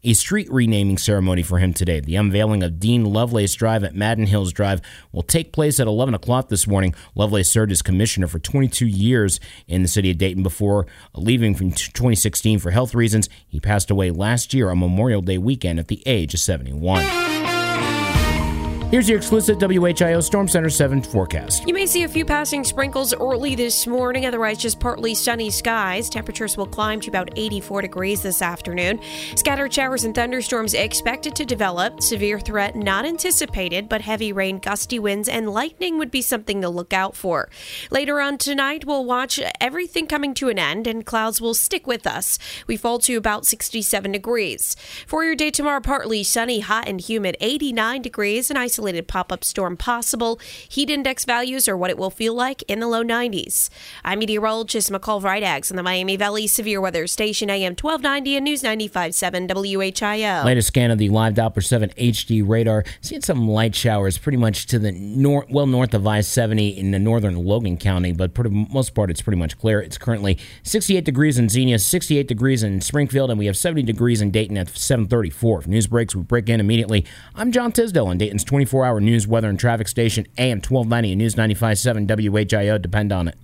[0.04, 1.99] a street renaming ceremony for him today.
[1.99, 6.13] The unveiling of Dean Lovelace Drive at Madden Hills Drive will take place at 11
[6.13, 6.93] o'clock this morning.
[7.15, 11.71] Lovelace served as commissioner for 22 years in the city of Dayton before leaving from
[11.71, 13.30] 2016 for health reasons.
[13.47, 17.53] He passed away last year on Memorial Day weekend at the age of 71.
[18.93, 21.67] Here's your exclusive WHIO Storm Center 7 forecast.
[21.67, 26.12] You may see a few passing sprinkles early this morning, otherwise, just partly sunny skies.
[26.12, 28.99] Temperatures will climb to about 84 degrees this afternoon.
[29.36, 32.03] Scattered showers and thunderstorms expected to develop.
[32.03, 36.69] Severe threat not anticipated, but heavy rain, gusty winds, and lightning would be something to
[36.69, 37.49] look out for.
[37.89, 42.06] Later on tonight, we'll watch everything coming to an end, and clouds will stick with
[42.06, 42.38] us.
[42.67, 44.75] We fall to about 67 degrees.
[45.08, 49.32] For your day tomorrow, partly sunny, hot, and humid, 89 degrees, and isolated isolated pop
[49.32, 50.41] up storm possible.
[50.67, 53.69] Heat index values are what it will feel like in the low 90s.
[54.04, 58.62] I'm meteorologist McCall Vrydaghs on the Miami Valley Severe Weather Station AM 1290 and News
[58.62, 60.43] 95.7 WHIO.
[60.43, 62.84] Latest scan of the live Doppler 7 HD radar.
[63.00, 66.91] Seeing some light showers pretty much to the north, well north of I 70 in
[66.91, 69.82] the northern Logan County, but for the most part, it's pretty much clear.
[69.82, 74.19] It's currently 68 degrees in Xenia, 68 degrees in Springfield, and we have 70 degrees
[74.19, 75.60] in Dayton at 734.
[75.60, 77.06] If news breaks, we break in immediately.
[77.34, 81.12] I'm John Tisdale on Dayton's 24 24 hour news, weather, and traffic station, AM 1290
[81.12, 82.82] and News 95.7 WHIO.
[82.82, 83.38] Depend on it.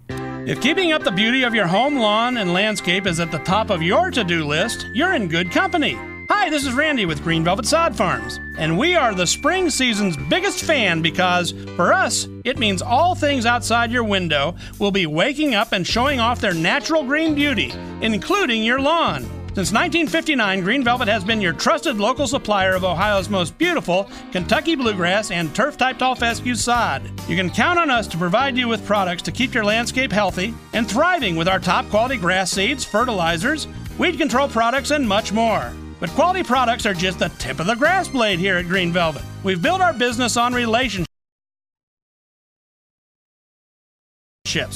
[0.49, 3.69] If keeping up the beauty of your home, lawn, and landscape is at the top
[3.69, 5.93] of your to do list, you're in good company.
[6.29, 10.17] Hi, this is Randy with Green Velvet Sod Farms, and we are the spring season's
[10.17, 15.53] biggest fan because, for us, it means all things outside your window will be waking
[15.53, 19.38] up and showing off their natural green beauty, including your lawn.
[19.59, 24.73] Since 1959, Green Velvet has been your trusted local supplier of Ohio's most beautiful Kentucky
[24.73, 27.03] bluegrass and turf type tall fescue sod.
[27.27, 30.53] You can count on us to provide you with products to keep your landscape healthy
[30.71, 33.67] and thriving with our top quality grass seeds, fertilizers,
[33.97, 35.73] weed control products, and much more.
[35.99, 39.23] But quality products are just the tip of the grass blade here at Green Velvet.
[39.43, 41.05] We've built our business on relationships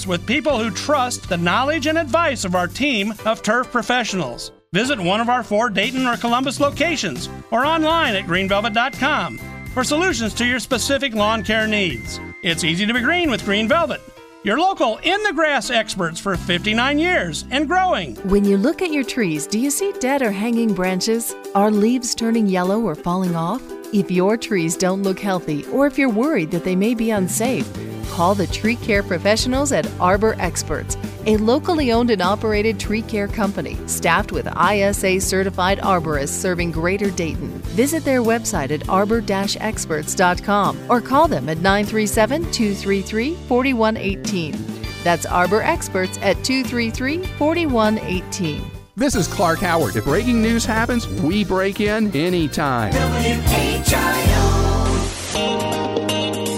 [0.05, 4.51] with people who trust the knowledge and advice of our team of turf professionals.
[4.73, 9.37] Visit one of our four Dayton or Columbus locations or online at greenvelvet.com
[9.71, 12.19] for solutions to your specific lawn care needs.
[12.41, 14.01] It's easy to be green with Green Velvet.
[14.43, 18.15] Your local in the grass experts for 59 years and growing.
[18.27, 21.35] When you look at your trees, do you see dead or hanging branches?
[21.53, 23.61] Are leaves turning yellow or falling off?
[23.93, 27.71] If your trees don't look healthy or if you're worried that they may be unsafe,
[28.09, 33.27] call the tree care professionals at Arbor Experts, a locally owned and operated tree care
[33.27, 37.49] company staffed with ISA certified arborists serving Greater Dayton.
[37.75, 44.83] Visit their website at arbor-experts.com or call them at 937 233 4118.
[45.03, 48.71] That's Arbor Experts at 233 4118.
[48.95, 49.95] This is Clark Howard.
[49.95, 52.93] If breaking news happens, we break in anytime.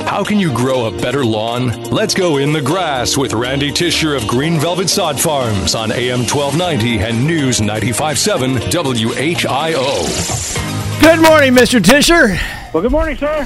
[0.06, 1.84] How can you grow a better lawn?
[1.84, 6.20] Let's go in the grass with Randy Tisher of Green Velvet Sod Farms on AM
[6.20, 9.82] 1290 and News 957 WHIO.
[11.02, 11.84] Good morning, Mr.
[11.84, 12.38] Tisher.
[12.74, 13.46] Well, good morning, sir.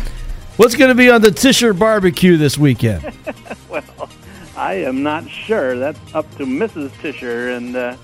[0.58, 3.04] What's going to be on the Tisher barbecue this weekend?
[3.70, 4.10] well,
[4.56, 5.78] I am not sure.
[5.78, 6.92] That's up to Mrs.
[7.02, 7.96] Tisher, and uh,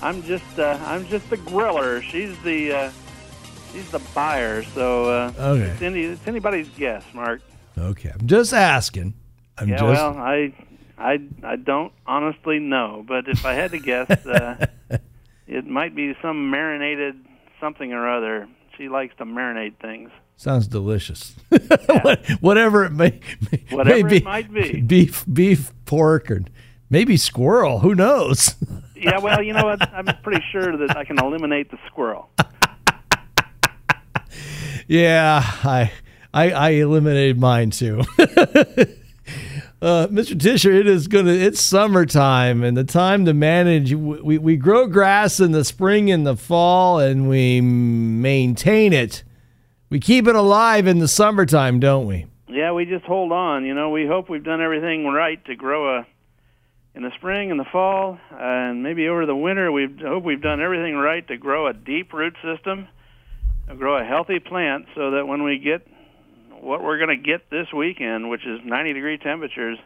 [0.00, 2.00] I'm just uh, I'm just the griller.
[2.02, 2.90] She's the uh,
[3.72, 4.62] she's the buyer.
[4.62, 5.62] So uh, Okay.
[5.64, 7.42] it's, any, it's anybody's guess, Mark.
[7.78, 9.14] Okay, I'm just asking.
[9.58, 10.52] I'm yeah, just well, I
[10.98, 14.66] I I don't honestly know, but if I had to guess, uh,
[15.46, 17.16] it might be some marinated
[17.60, 18.48] something or other.
[18.76, 20.10] She likes to marinate things.
[20.36, 21.34] sounds delicious.
[22.40, 24.80] Whatever it may, may Whatever it might be.
[24.82, 26.42] beef, beef, pork, or
[26.90, 27.80] maybe squirrel.
[27.80, 28.54] Who knows?
[28.98, 29.86] Yeah, well, you know what?
[29.92, 32.30] I'm pretty sure that I can eliminate the squirrel.
[34.88, 35.92] yeah, I
[36.36, 38.02] I, I eliminated mine too.
[39.82, 40.40] Uh, Mr.
[40.40, 41.32] Tisher, it is gonna.
[41.32, 43.92] It's summertime, and the time to manage.
[43.92, 49.22] We, we grow grass in the spring and the fall, and we maintain it.
[49.90, 52.24] We keep it alive in the summertime, don't we?
[52.48, 53.66] Yeah, we just hold on.
[53.66, 56.06] You know, we hope we've done everything right to grow a
[56.94, 59.70] in the spring and the fall, and maybe over the winter.
[59.70, 62.88] We hope we've done everything right to grow a deep root system,
[63.76, 65.86] grow a healthy plant, so that when we get
[66.66, 69.78] what we're going to get this weekend, which is 90 degree temperatures,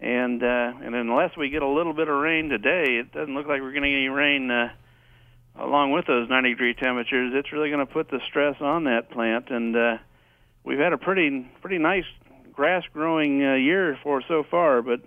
[0.00, 3.46] and uh, and unless we get a little bit of rain today, it doesn't look
[3.46, 4.70] like we're going to get any rain uh,
[5.56, 7.32] along with those 90 degree temperatures.
[7.34, 9.98] It's really going to put the stress on that plant, and uh,
[10.64, 12.06] we've had a pretty pretty nice
[12.52, 15.00] grass growing uh, year for so far, but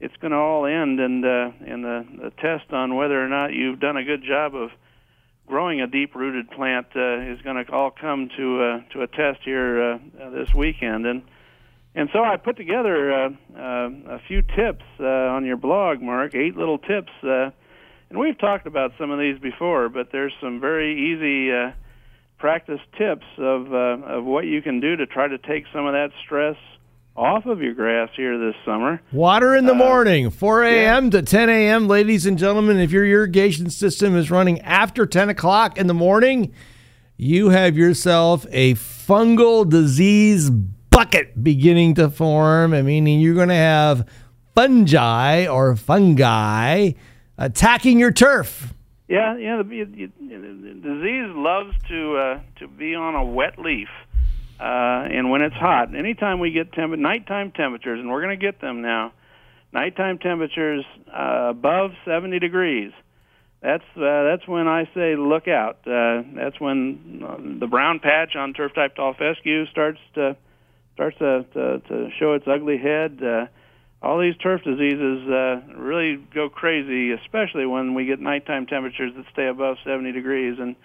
[0.00, 3.52] it's going to all end, and uh, and the, the test on whether or not
[3.52, 4.70] you've done a good job of
[5.46, 9.40] growing a deep-rooted plant uh, is going to all come to uh, to a test
[9.44, 11.22] here uh, uh, this weekend, and
[11.94, 16.34] and so I put together uh, uh, a few tips uh, on your blog, Mark.
[16.34, 17.50] Eight little tips, uh,
[18.10, 21.72] and we've talked about some of these before, but there's some very easy uh,
[22.38, 25.92] practice tips of uh, of what you can do to try to take some of
[25.92, 26.56] that stress
[27.16, 29.00] off of your grass here this summer.
[29.12, 31.10] Water in the morning, 4 a.m.
[31.10, 31.86] to 10 a.m.
[31.86, 36.52] Ladies and gentlemen, if your irrigation system is running after 10 o'clock in the morning,
[37.16, 44.08] you have yourself a fungal disease bucket beginning to form, meaning you're going to have
[44.54, 46.92] fungi or fungi
[47.38, 48.74] attacking your turf.
[49.08, 49.58] Yeah, yeah.
[49.58, 53.88] The, the, the disease loves to uh, to be on a wet leaf,
[54.60, 55.94] uh, and when it's hot.
[55.94, 59.12] Anytime we get temp- nighttime temperatures, and we're going to get them now,
[59.72, 62.92] nighttime temperatures uh, above 70 degrees.
[63.62, 65.78] That's uh, that's when I say look out.
[65.86, 70.36] Uh, that's when uh, the brown patch on turf type tall fescue starts to
[70.94, 73.20] starts to, to, to show its ugly head.
[73.22, 73.46] Uh,
[74.02, 79.24] all these turf diseases uh, really go crazy, especially when we get nighttime temperatures that
[79.32, 80.58] stay above 70 degrees.
[80.60, 80.76] And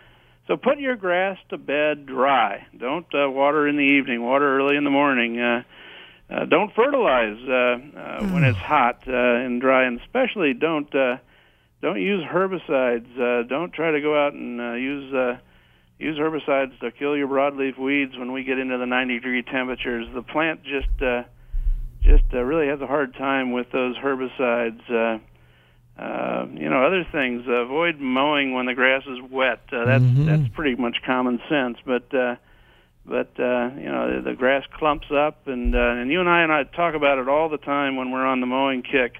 [0.49, 2.65] so, put your grass to bed dry.
[2.75, 4.23] Don't uh, water in the evening.
[4.23, 5.39] Water early in the morning.
[5.39, 5.61] Uh,
[6.27, 11.17] uh, don't fertilize uh, uh, when it's hot uh, and dry, and especially don't uh,
[11.83, 13.19] don't use herbicides.
[13.19, 15.37] Uh, don't try to go out and uh, use uh,
[15.99, 20.07] use herbicides to kill your broadleaf weeds when we get into the 90 degree temperatures.
[20.13, 21.23] The plant just uh,
[22.01, 24.81] just uh, really has a hard time with those herbicides.
[24.89, 25.19] Uh,
[25.99, 27.43] uh, you know, other things.
[27.47, 29.61] Uh, avoid mowing when the grass is wet.
[29.71, 30.25] Uh, that's Mm-hmm.
[30.25, 31.77] that's pretty much common sense.
[31.85, 32.35] But uh,
[33.05, 36.43] but uh, you know, the, the grass clumps up, and uh, and you and I
[36.43, 39.15] and I talk about it all the time when we're on the mowing kick.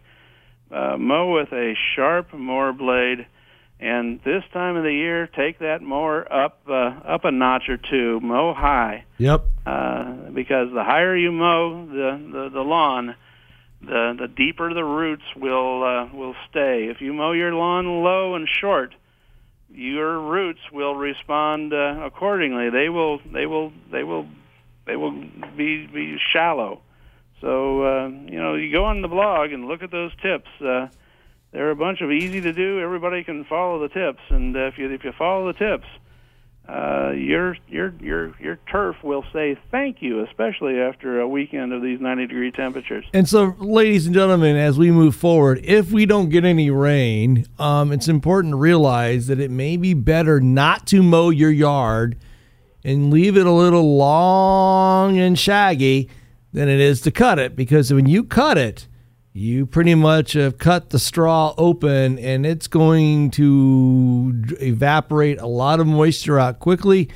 [0.72, 3.26] Uh, mow with a sharp mower blade,
[3.80, 6.74] and this time of the year, take that mower up uh,
[7.14, 8.20] up a notch or two.
[8.22, 9.46] Mow high Yep.
[9.66, 13.16] uh, because the higher you mow the, the, the lawn,
[13.82, 16.88] the the deeper the roots will uh, will stay.
[16.90, 18.94] If you mow your lawn low and short,
[19.70, 22.70] your roots will respond uh, accordingly.
[22.70, 24.28] They will they will they will
[24.86, 26.82] they will be be shallow.
[27.42, 30.50] So uh, you know you go on the blog and look at those tips.
[30.60, 30.88] Uh,
[31.52, 32.80] they're a bunch of easy to do.
[32.80, 35.88] Everybody can follow the tips, and uh, if you if you follow the tips,
[37.12, 42.00] your your your your turf will say thank you, especially after a weekend of these
[42.00, 43.06] 90 degree temperatures.
[43.14, 47.46] And so, ladies and gentlemen, as we move forward, if we don't get any rain,
[47.58, 52.18] um, it's important to realize that it may be better not to mow your yard
[52.84, 56.10] and leave it a little long and shaggy
[56.54, 57.56] than it is to cut it.
[57.56, 58.88] Because when you cut it,
[59.40, 65.80] you pretty much have cut the straw open and it's going to evaporate a lot
[65.80, 67.10] of moisture out quickly.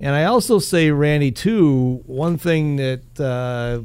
[0.00, 3.82] And I also say, Randy, too, one thing that uh,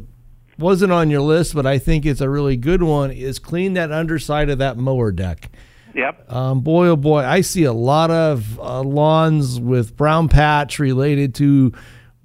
[0.57, 3.91] wasn't on your list, but I think it's a really good one, is clean that
[3.91, 5.51] underside of that mower deck.
[5.93, 6.31] Yep.
[6.31, 11.35] Um, boy, oh boy, I see a lot of uh, lawns with brown patch related
[11.35, 11.71] to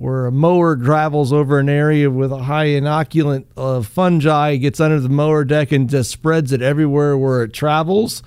[0.00, 4.98] where a mower travels over an area with a high inoculant of fungi, gets under
[4.98, 8.22] the mower deck and just spreads it everywhere where it travels.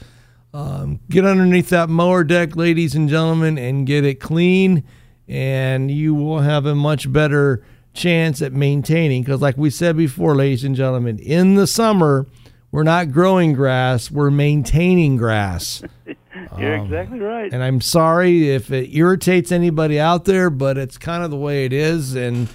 [0.53, 4.83] Um, get underneath that mower deck, ladies and gentlemen, and get it clean,
[5.27, 9.23] and you will have a much better chance at maintaining.
[9.23, 12.27] Because, like we said before, ladies and gentlemen, in the summer,
[12.71, 15.81] we're not growing grass, we're maintaining grass.
[16.57, 17.51] You're Um, exactly right.
[17.53, 21.65] And I'm sorry if it irritates anybody out there, but it's kind of the way
[21.65, 22.15] it is.
[22.15, 22.47] And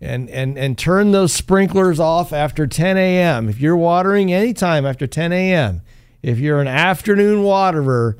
[0.00, 3.48] and and and turn those sprinklers off after 10 a.m.
[3.48, 5.82] If you're watering anytime after 10 a.m.,
[6.22, 8.16] if you're an afternoon waterer,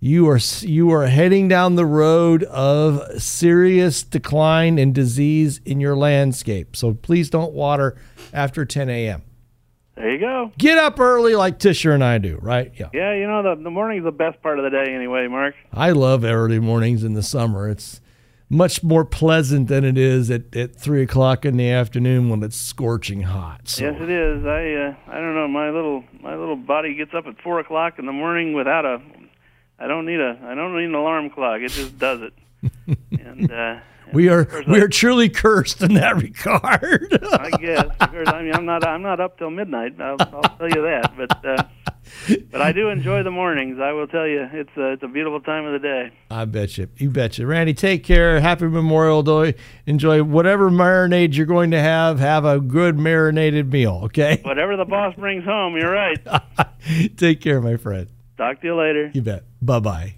[0.00, 5.96] you are you are heading down the road of serious decline and disease in your
[5.96, 6.76] landscape.
[6.76, 7.96] So please don't water
[8.32, 9.22] after 10 a.m.
[10.04, 10.52] There you go.
[10.58, 12.70] Get up early like Tisher and I do, right?
[12.76, 12.90] Yeah.
[12.92, 15.54] Yeah, you know the the morning's the best part of the day anyway, Mark.
[15.72, 17.70] I love early mornings in the summer.
[17.70, 18.02] It's
[18.50, 22.54] much more pleasant than it is at, at three o'clock in the afternoon when it's
[22.54, 23.66] scorching hot.
[23.66, 23.84] So.
[23.84, 24.44] Yes, it is.
[24.44, 25.48] I uh, I don't know.
[25.48, 29.00] My little my little body gets up at four o'clock in the morning without a.
[29.78, 30.38] I don't need a.
[30.44, 31.62] I don't need an alarm clock.
[31.62, 32.34] It just does it.
[33.10, 33.80] and uh,
[34.14, 37.18] we are we are truly cursed in that regard.
[37.32, 37.86] I guess.
[38.00, 40.00] I mean, I'm not I'm not up till midnight.
[40.00, 41.12] I'll, I'll tell you that.
[41.16, 41.64] But uh,
[42.50, 43.78] but I do enjoy the mornings.
[43.80, 46.12] I will tell you, it's a, it's a beautiful time of the day.
[46.30, 46.88] I bet you.
[46.96, 47.46] You bet you.
[47.46, 48.40] Randy, take care.
[48.40, 49.54] Happy Memorial Day.
[49.86, 52.18] Enjoy whatever marinade you're going to have.
[52.20, 54.02] Have a good marinated meal.
[54.04, 54.40] Okay.
[54.44, 55.76] Whatever the boss brings home.
[55.76, 56.18] You're right.
[57.16, 58.08] take care, my friend.
[58.36, 59.10] Talk to you later.
[59.14, 59.44] You bet.
[59.60, 60.14] Bye bye.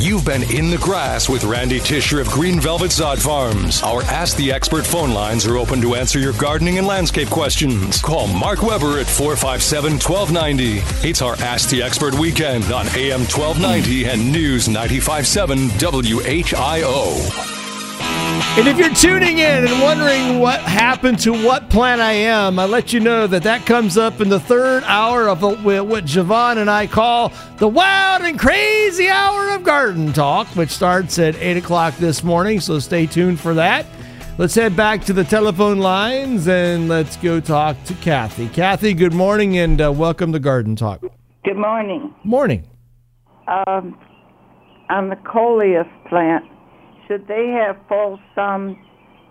[0.00, 3.82] You've been in the grass with Randy Tisher of Green Velvet Sod Farms.
[3.82, 8.00] Our Ask the Expert phone lines are open to answer your gardening and landscape questions.
[8.00, 11.08] Call Mark Weber at 457 1290.
[11.08, 17.57] It's our Ask the Expert weekend on AM 1290 and News 957 WHIO.
[18.00, 22.64] And if you're tuning in and wondering what happened to what plant I am, I
[22.64, 26.68] let you know that that comes up in the third hour of what Javon and
[26.68, 31.96] I call the wild and crazy hour of garden talk, which starts at 8 o'clock
[31.98, 32.60] this morning.
[32.60, 33.86] So stay tuned for that.
[34.38, 38.48] Let's head back to the telephone lines and let's go talk to Kathy.
[38.48, 41.02] Kathy, good morning and uh, welcome to Garden Talk.
[41.44, 42.14] Good morning.
[42.22, 42.64] Morning.
[43.48, 43.98] Um,
[44.90, 46.44] on the coleus plant,
[47.08, 48.78] should they have full sun,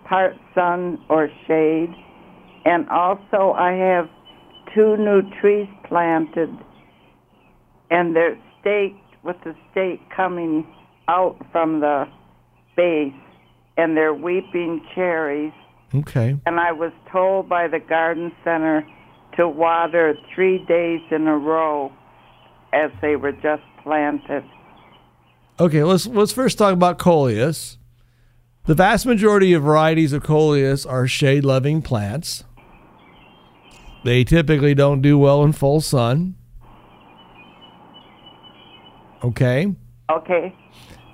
[0.04, 1.94] part sun, or shade?
[2.64, 4.10] And also, I have
[4.74, 6.50] two new trees planted,
[7.90, 10.66] and they're staked with the stake coming
[11.06, 12.04] out from the
[12.76, 13.12] base,
[13.76, 15.52] and they're weeping cherries.
[15.94, 16.36] Okay.
[16.44, 18.86] And I was told by the garden center
[19.36, 21.92] to water three days in a row
[22.74, 24.44] as they were just planted.
[25.60, 27.78] Okay, let's let's first talk about coleus.
[28.66, 32.44] The vast majority of varieties of coleus are shade-loving plants.
[34.04, 36.36] They typically don't do well in full sun.
[39.24, 39.74] Okay.
[40.10, 40.54] Okay.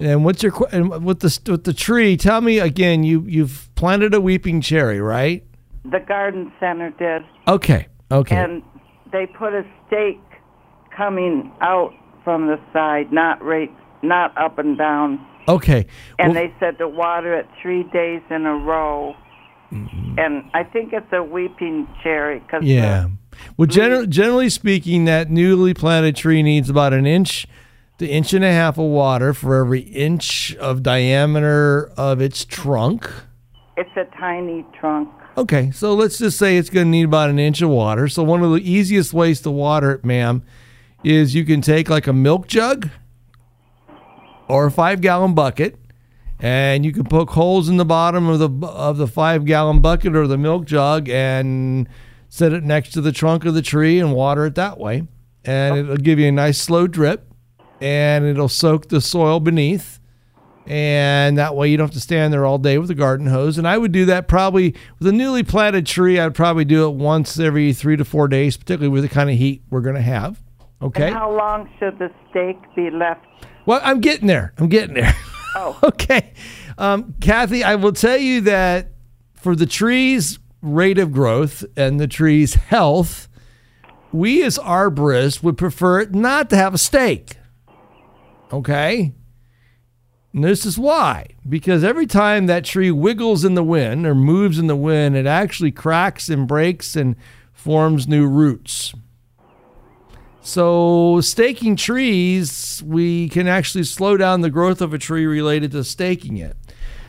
[0.01, 2.16] And what's your and with the with the tree?
[2.16, 3.05] Tell me again.
[3.05, 5.45] You you've planted a weeping cherry, right?
[5.84, 7.22] The garden center did.
[7.49, 7.86] Okay.
[8.11, 8.36] Okay.
[8.36, 8.62] And
[9.12, 10.20] they put a stake
[10.95, 11.92] coming out
[12.24, 13.70] from the side, not right,
[14.05, 15.24] not up and down.
[15.48, 15.86] Okay.
[16.18, 19.14] And Well- they said to water it three days in a row.
[19.72, 20.18] Mm-hmm.
[20.18, 23.07] And I think it's a weeping cherry because Yeah.
[23.57, 23.72] Well, mm.
[23.72, 27.46] gener- generally speaking, that newly planted tree needs about an inch
[27.98, 33.11] to inch and a half of water for every inch of diameter of its trunk.
[33.76, 35.09] it's a tiny trunk.
[35.36, 38.07] Okay, so let's just say it's going to need about an inch of water.
[38.07, 40.44] So one of the easiest ways to water it, ma'am,
[41.02, 42.88] is you can take like a milk jug
[44.49, 45.76] or a five gallon bucket,
[46.40, 50.14] and you can poke holes in the bottom of the of the five gallon bucket
[50.14, 51.88] or the milk jug and
[52.28, 55.07] set it next to the trunk of the tree and water it that way,
[55.45, 57.26] and it'll give you a nice slow drip,
[57.80, 60.01] and it'll soak the soil beneath
[60.66, 63.59] and that way you don't have to stand there all day with a garden hose.
[63.59, 66.18] And I would do that probably with a newly planted tree.
[66.18, 69.36] I'd probably do it once every three to four days, particularly with the kind of
[69.36, 70.42] heat we're going to have.
[70.80, 71.09] Okay.
[71.09, 73.26] And how long should the stake be left?
[73.66, 74.52] Well, I'm getting there.
[74.58, 75.16] I'm getting there.
[75.56, 75.78] Oh.
[75.84, 76.32] okay.
[76.76, 78.92] Um, Kathy, I will tell you that
[79.34, 83.28] for the tree's rate of growth and the tree's health,
[84.12, 87.36] we as arborists would prefer it not to have a stake.
[88.52, 89.12] Okay.
[90.32, 91.28] And this is why.
[91.48, 95.26] Because every time that tree wiggles in the wind or moves in the wind, it
[95.26, 97.14] actually cracks and breaks and
[97.52, 98.94] forms new roots.
[100.47, 105.82] So, staking trees, we can actually slow down the growth of a tree related to
[105.82, 106.55] staking it.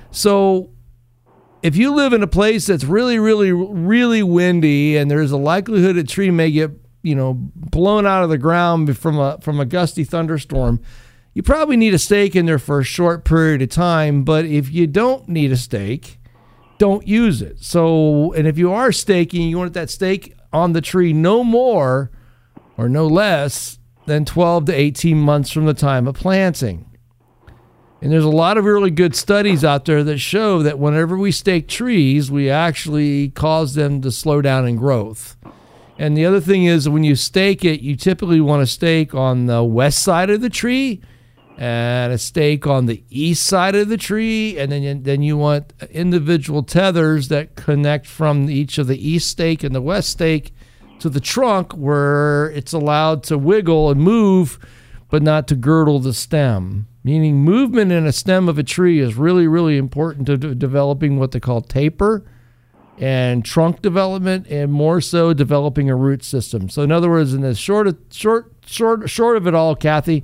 [0.10, 0.70] So,
[1.62, 5.98] if you live in a place that's really, really, really windy and there's a likelihood
[5.98, 6.72] a tree may get,
[7.04, 10.80] you know, blown out of the ground from a from a gusty thunderstorm,
[11.34, 14.24] you probably need a stake in there for a short period of time.
[14.24, 16.20] But if you don't need a stake,
[16.78, 17.60] don't use it.
[17.60, 22.12] So, and if you are staking, you want that stake on the tree no more
[22.78, 26.90] or no less than 12 to 18 months from the time of planting.
[28.02, 31.32] And there's a lot of really good studies out there that show that whenever we
[31.32, 35.36] stake trees, we actually cause them to slow down in growth.
[35.98, 39.46] And the other thing is, when you stake it, you typically want to stake on
[39.46, 41.02] the west side of the tree
[41.58, 45.74] and a stake on the east side of the tree, and then then you want
[45.90, 50.54] individual tethers that connect from each of the east stake and the west stake
[51.00, 54.60] to the trunk, where it's allowed to wiggle and move,
[55.10, 56.88] but not to girdle the stem.
[57.04, 61.20] Meaning, movement in a stem of a tree is really, really important to de- developing
[61.20, 62.26] what they call taper
[62.98, 66.70] and trunk development, and more so developing a root system.
[66.70, 70.24] So, in other words, in the short, of, short, short, short of it all, Kathy,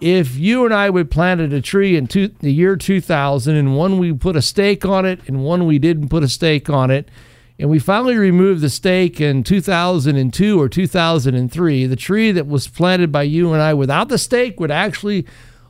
[0.00, 3.98] if you and I would planted a tree in two, the year 2000, and one
[3.98, 7.10] we put a stake on it, and one we didn't put a stake on it,
[7.58, 13.10] and we finally removed the stake in 2002 or 2003, the tree that was planted
[13.10, 15.26] by you and I without the stake would actually,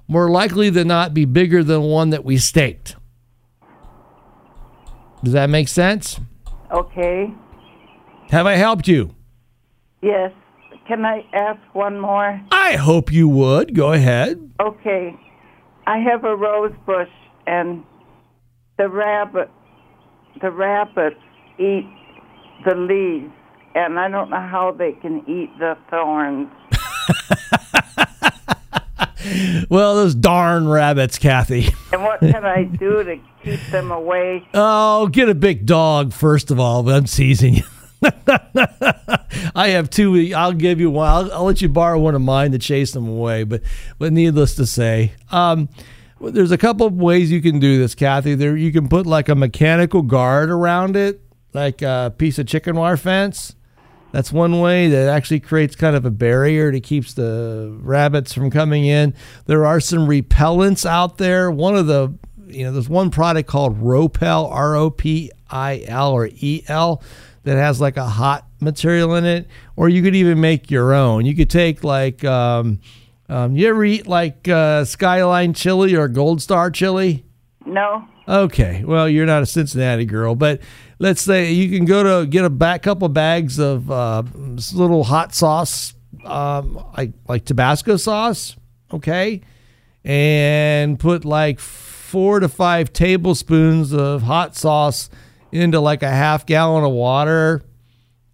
[0.06, 2.96] more likely than not, be bigger than one that we staked.
[5.24, 6.20] Does that make sense?
[6.70, 7.32] Okay.
[8.30, 9.14] Have I helped you?
[10.02, 10.32] Yes.
[10.86, 12.40] Can I ask one more?
[12.50, 13.74] I hope you would.
[13.74, 14.50] Go ahead.
[14.60, 15.18] Okay.
[15.86, 17.08] I have a rose bush
[17.46, 17.82] and
[18.76, 19.50] the rabbit
[20.40, 21.20] the rabbits
[21.58, 21.86] eat
[22.64, 23.32] the leaves
[23.74, 26.48] and I don't know how they can eat the thorns.
[29.68, 31.68] Well, those darn rabbits, Kathy.
[31.92, 34.46] And what can I do to keep them away?
[34.52, 36.82] Oh, get a big dog, first of all.
[36.82, 37.62] But I'm teasing you.
[39.54, 40.32] I have two.
[40.34, 41.08] I'll give you one.
[41.08, 43.44] I'll, I'll, let you borrow one of mine to chase them away.
[43.44, 43.62] But,
[43.98, 45.70] but needless to say, um,
[46.20, 48.34] there's a couple of ways you can do this, Kathy.
[48.34, 51.22] There, you can put like a mechanical guard around it,
[51.52, 53.54] like a piece of chicken wire fence.
[54.10, 58.50] That's one way that actually creates kind of a barrier to keeps the rabbits from
[58.50, 59.14] coming in.
[59.46, 61.50] There are some repellents out there.
[61.50, 62.14] One of the,
[62.46, 67.02] you know, there's one product called Ropel, R O P I L or E L
[67.44, 69.46] that has like a hot material in it,
[69.76, 71.26] or you could even make your own.
[71.26, 72.80] You could take like, um,
[73.28, 77.24] um, you ever eat like uh, Skyline chili or Gold Star chili?
[77.66, 78.06] No.
[78.26, 80.60] Okay, well, you're not a Cincinnati girl, but
[80.98, 84.22] let's say you can go to get a back couple bags of uh,
[84.72, 85.94] little hot sauce,
[86.24, 88.56] um, like like Tabasco sauce,
[88.92, 89.40] okay,
[90.04, 95.10] and put like four to five tablespoons of hot sauce
[95.52, 97.62] into like a half gallon of water.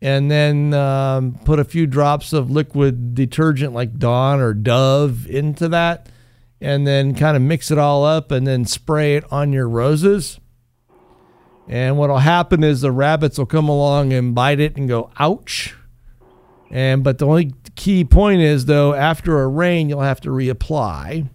[0.03, 5.67] And then um, put a few drops of liquid detergent like Dawn or Dove into
[5.69, 6.11] that,
[6.61, 10.39] and then kind of mix it all up and then spray it on your roses.
[11.69, 15.75] And what'll happen is the rabbits will come along and bite it and go, ouch.
[16.71, 21.29] And but the only key point is though, after a rain, you'll have to reapply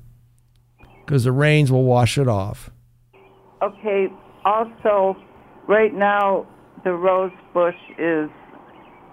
[1.06, 2.70] because the rains will wash it off.
[3.62, 4.08] Okay.
[4.46, 5.18] Also,
[5.68, 6.48] right now
[6.84, 8.30] the rose bush is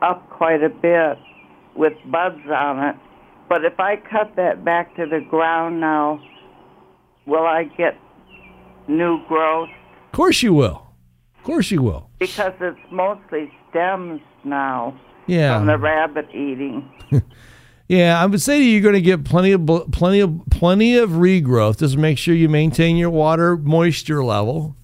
[0.02, 1.18] up quite a bit
[1.74, 2.96] with buds on it.
[3.48, 6.20] But if I cut that back to the ground now,
[7.26, 7.96] will I get
[8.88, 9.68] new growth?
[10.06, 10.85] Of course you will.
[11.46, 12.10] Of course you will.
[12.18, 15.56] Because it's mostly stems now Yeah.
[15.56, 16.90] from the rabbit eating.
[17.88, 21.78] Yeah, I would say you're going to get plenty of plenty of plenty of regrowth.
[21.78, 24.74] Just make sure you maintain your water moisture level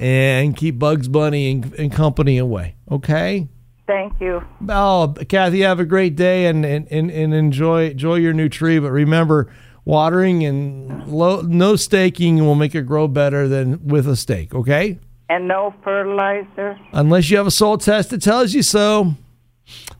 [0.00, 2.74] and keep Bugs Bunny and, and company away.
[2.90, 3.46] Okay.
[3.86, 4.42] Thank you.
[4.68, 8.80] Oh, Kathy, have a great day and and, and, and enjoy enjoy your new tree.
[8.80, 9.52] But remember,
[9.84, 14.52] watering and low, no staking will make it grow better than with a stake.
[14.52, 14.98] Okay.
[15.28, 16.78] And no fertilizer?
[16.92, 19.14] Unless you have a soil test that tells you so.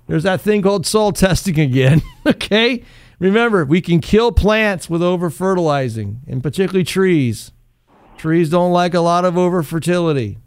[0.06, 2.02] There's that thing called soil testing again.
[2.26, 2.84] okay.
[3.18, 7.52] Remember, we can kill plants with over fertilizing, and particularly trees.
[8.18, 10.38] Trees don't like a lot of over fertility.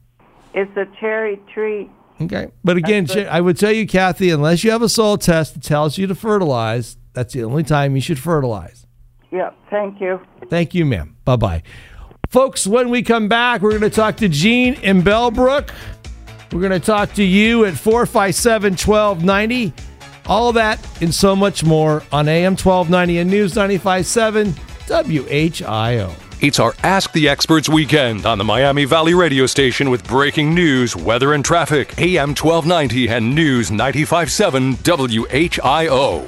[0.54, 1.90] It's a cherry tree.
[2.22, 2.48] Okay.
[2.64, 5.98] But again, I would tell you, Kathy, unless you have a soil test that tells
[5.98, 8.86] you to fertilize, that's the only time you should fertilize.
[9.32, 9.56] Yep.
[9.70, 10.20] Thank you.
[10.50, 11.18] Thank you, ma'am.
[11.26, 11.64] Bye bye.
[12.30, 15.70] Folks, when we come back, we're going to talk to Gene in Bellbrook.
[16.52, 19.74] We're going to talk to you at 457 1290.
[20.26, 24.54] All that and so much more on AM 1290 and News 957
[24.88, 26.27] WHIO.
[26.40, 30.96] It's our Ask the Experts weekend on the Miami Valley radio station with breaking news,
[30.96, 32.00] weather, and traffic.
[32.00, 36.28] AM 1290 and News 957 WHIO.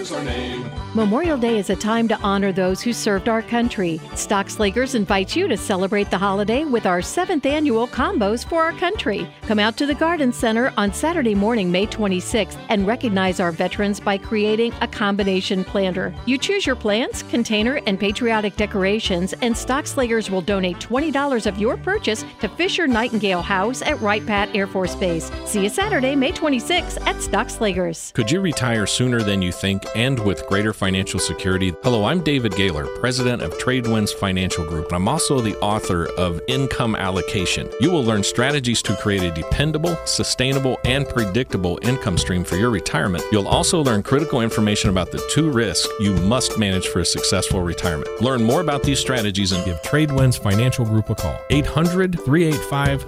[0.00, 0.68] Is our name.
[0.94, 4.00] Memorial Day is a time to honor those who served our country.
[4.14, 9.28] Stockslagers invites you to celebrate the holiday with our seventh annual Combos for Our Country.
[9.42, 14.00] Come out to the Garden Center on Saturday morning, May 26th, and recognize our veterans
[14.00, 16.14] by creating a combination planter.
[16.24, 21.58] You choose your plants, container, and patriotic decoration locations, and Stockslagers will donate $20 of
[21.58, 25.30] your purchase to Fisher Nightingale House at Wright Pat Air Force Base.
[25.44, 28.14] See you Saturday, May 26 at Stockslagers.
[28.14, 31.74] Could you retire sooner than you think and with greater financial security?
[31.82, 34.86] Hello, I'm David Gaylor, president of Tradewinds Financial Group.
[34.86, 37.68] and I'm also the author of Income Allocation.
[37.80, 42.70] You will learn strategies to create a dependable, sustainable, and predictable income stream for your
[42.70, 43.24] retirement.
[43.30, 47.60] You'll also learn critical information about the two risks you must manage for a successful
[47.60, 48.22] retirement.
[48.22, 51.38] Learn more about these strategies and give Tradewinds Financial Group a call.
[51.50, 53.02] 800 385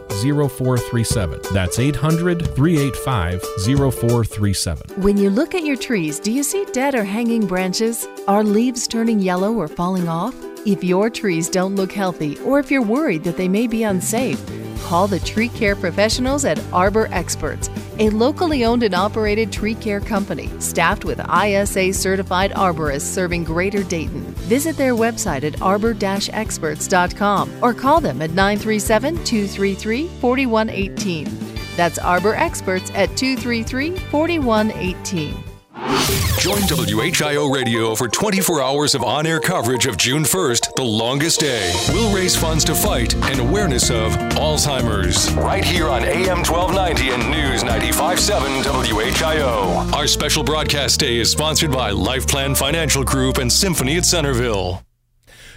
[0.50, 1.40] 0437.
[1.54, 5.02] That's 800 385 0437.
[5.02, 8.06] When you look at your trees, do you see dead or hanging branches?
[8.26, 10.34] Are leaves turning yellow or falling off?
[10.66, 14.38] If your trees don't look healthy, or if you're worried that they may be unsafe,
[14.78, 20.00] call the tree care professionals at Arbor Experts, a locally owned and operated tree care
[20.00, 24.22] company staffed with ISA certified arborists serving Greater Dayton.
[24.48, 31.48] Visit their website at arbor experts.com or call them at 937 233 4118.
[31.76, 35.47] That's Arbor Experts at 233 4118.
[35.78, 41.38] Join WHIO Radio for 24 hours of on air coverage of June 1st, the longest
[41.38, 41.72] day.
[41.90, 45.32] We'll raise funds to fight and awareness of Alzheimer's.
[45.34, 49.92] Right here on AM 1290 and News 95.7 WHIO.
[49.94, 54.82] Our special broadcast day is sponsored by Life Plan Financial Group and Symphony at Centerville.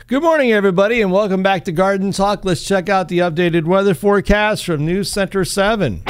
[0.05, 2.45] Good morning, everybody, and welcome back to Garden Talk.
[2.45, 6.03] Let's check out the updated weather forecast from News Center 7.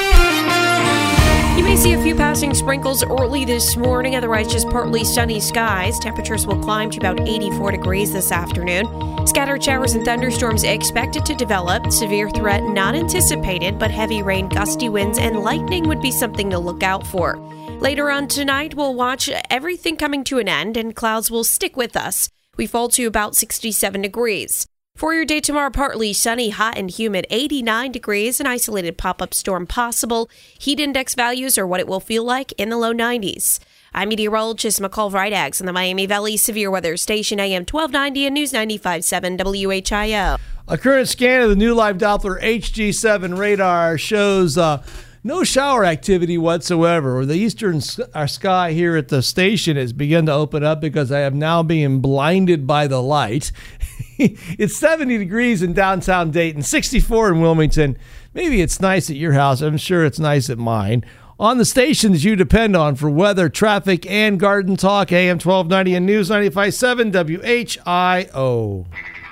[1.61, 5.99] You may see a few passing sprinkles early this morning, otherwise, just partly sunny skies.
[5.99, 8.87] Temperatures will climb to about 84 degrees this afternoon.
[9.27, 11.91] Scattered showers and thunderstorms expected to develop.
[11.91, 16.57] Severe threat not anticipated, but heavy rain, gusty winds, and lightning would be something to
[16.57, 17.37] look out for.
[17.79, 21.95] Later on tonight, we'll watch everything coming to an end, and clouds will stick with
[21.95, 22.27] us.
[22.57, 24.65] We fall to about 67 degrees.
[24.95, 29.33] For your day tomorrow, partly sunny, hot, and humid, 89 degrees, an isolated pop up
[29.33, 30.29] storm possible.
[30.59, 33.59] Heat index values are what it will feel like in the low 90s.
[33.93, 38.53] I'm meteorologist McCall Vrydaghs on the Miami Valley Severe Weather Station, AM 1290 and News
[38.53, 40.39] 95.7 WHIO.
[40.67, 44.83] A current scan of the new live Doppler HG7 radar shows uh,
[45.23, 47.25] no shower activity whatsoever.
[47.25, 51.39] The eastern sky here at the station has begun to open up because I am
[51.39, 53.51] now being blinded by the light.
[54.59, 57.97] it's 70 degrees in downtown Dayton, 64 in Wilmington.
[58.33, 59.61] Maybe it's nice at your house.
[59.61, 61.03] I'm sure it's nice at mine.
[61.39, 66.05] On the stations you depend on for weather, traffic, and garden talk, AM 1290 and
[66.05, 68.85] News 95.7 WHIO.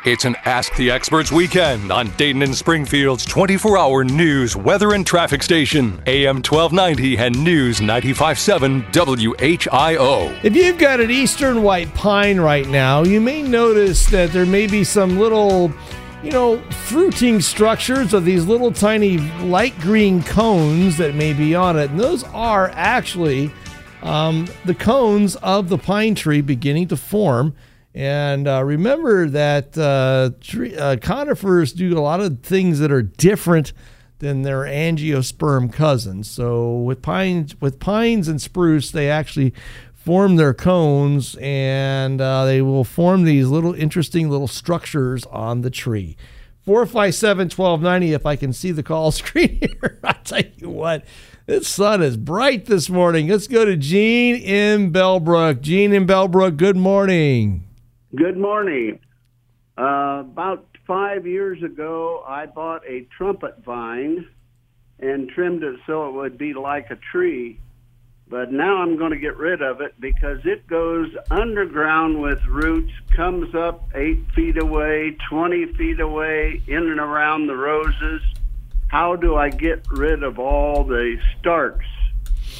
[0.05, 5.05] It's an Ask the Experts weekend on Dayton and Springfield's 24 hour news, weather, and
[5.05, 10.39] traffic station, AM 1290 and News 95.7 WHIO.
[10.41, 14.67] If you've got an eastern white pine right now, you may notice that there may
[14.67, 15.69] be some little,
[16.23, 21.77] you know, fruiting structures of these little tiny light green cones that may be on
[21.77, 21.89] it.
[21.89, 23.51] And those are actually
[24.01, 27.53] um, the cones of the pine tree beginning to form.
[27.93, 33.01] And uh, remember that uh, tree, uh, conifers do a lot of things that are
[33.01, 33.73] different
[34.19, 36.29] than their angiosperm cousins.
[36.29, 39.53] So with pines, with pines and spruce, they actually
[39.95, 45.69] form their cones, and uh, they will form these little interesting little structures on the
[45.69, 46.15] tree.
[46.65, 49.99] 457 1290, if I can see the call screen here.
[50.03, 51.05] I tell you what,
[51.45, 53.27] this sun is bright this morning.
[53.27, 55.61] Let's go to Gene in Bellbrook.
[55.61, 57.68] Gene in Bellbrook, good morning.
[58.15, 58.97] Good morning.
[59.77, 64.27] Uh, about five years ago, I bought a trumpet vine
[64.97, 67.59] and trimmed it so it would be like a tree.
[68.27, 72.91] But now I'm going to get rid of it because it goes underground with roots,
[73.15, 78.23] comes up eight feet away, 20 feet away, in and around the roses.
[78.87, 81.85] How do I get rid of all the starts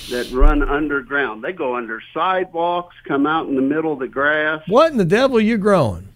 [0.10, 1.44] that run underground.
[1.44, 4.62] They go under sidewalks, come out in the middle of the grass.
[4.68, 6.10] What in the devil are you growing?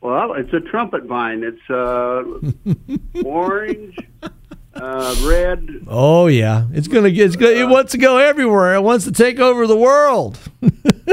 [0.00, 1.42] Well, it's a trumpet vine.
[1.42, 2.22] It's uh,
[3.24, 3.96] orange,
[4.74, 5.66] uh, red.
[5.88, 7.26] Oh yeah, it's gonna get.
[7.26, 7.56] It's good.
[7.56, 8.74] It wants to go everywhere.
[8.74, 10.38] It wants to take over the world.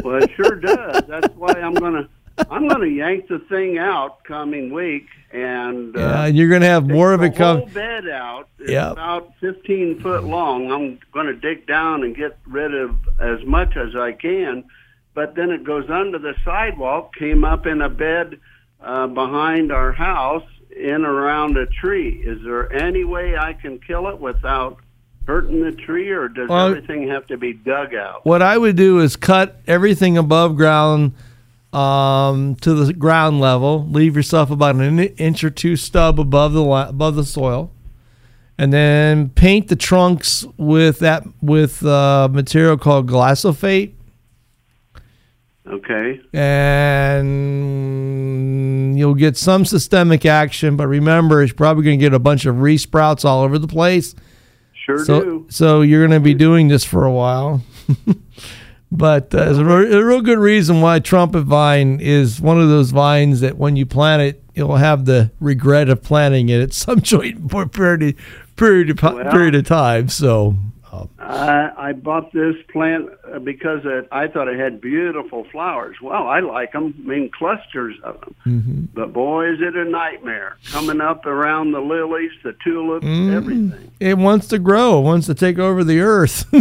[0.03, 1.03] well, it sure does.
[1.07, 2.09] That's why I'm gonna.
[2.49, 6.67] I'm gonna yank the thing out coming week and uh, yeah, and you're going to
[6.67, 7.59] have more of it come.
[7.59, 8.49] whole bed out.
[8.59, 10.71] Yeah, about 15 foot long.
[10.71, 14.65] I'm going to dig down and get rid of as much as I can,
[15.13, 17.15] but then it goes under the sidewalk.
[17.15, 18.39] Came up in a bed
[18.81, 22.21] uh, behind our house, in around a tree.
[22.25, 24.77] Is there any way I can kill it without?
[25.27, 28.25] Hurting the tree, or does well, everything have to be dug out?
[28.25, 31.13] What I would do is cut everything above ground
[31.73, 33.87] um, to the ground level.
[33.89, 37.71] Leave yourself about an inch or two stub above the above the soil,
[38.57, 43.93] and then paint the trunks with that with uh, material called glyphosate.
[45.67, 46.19] Okay.
[46.33, 47.61] And
[48.97, 52.59] you'll get some systemic action, but remember, it's probably going to get a bunch of
[52.59, 54.13] resprouts all over the place.
[54.73, 55.45] Sure so, do.
[55.49, 57.61] So you're going to be doing this for a while.
[58.91, 62.67] but uh, there's a, re- a real good reason why trumpet vine is one of
[62.67, 66.73] those vines that when you plant it, you'll have the regret of planting it at
[66.73, 68.17] some joint period,
[68.57, 70.09] period, of, Well- period of time.
[70.09, 70.55] So
[71.19, 75.95] I, I bought this plant uh, because it, I thought it had beautiful flowers.
[76.01, 76.93] Well, I like them.
[77.05, 78.35] I mean, clusters of them.
[78.45, 78.81] Mm-hmm.
[78.93, 83.33] But boy, is it a nightmare coming up around the lilies, the tulips, Mm.
[83.35, 83.91] everything.
[83.99, 86.45] it wants to grow, it wants to take over the earth.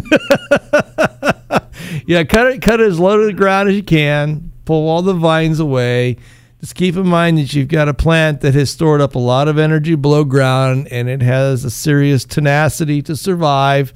[2.07, 4.53] yeah, cut it, cut it as low to the ground as you can.
[4.65, 6.17] Pull all the vines away.
[6.61, 9.49] Just keep in mind that you've got a plant that has stored up a lot
[9.49, 13.93] of energy below ground, and it has a serious tenacity to survive.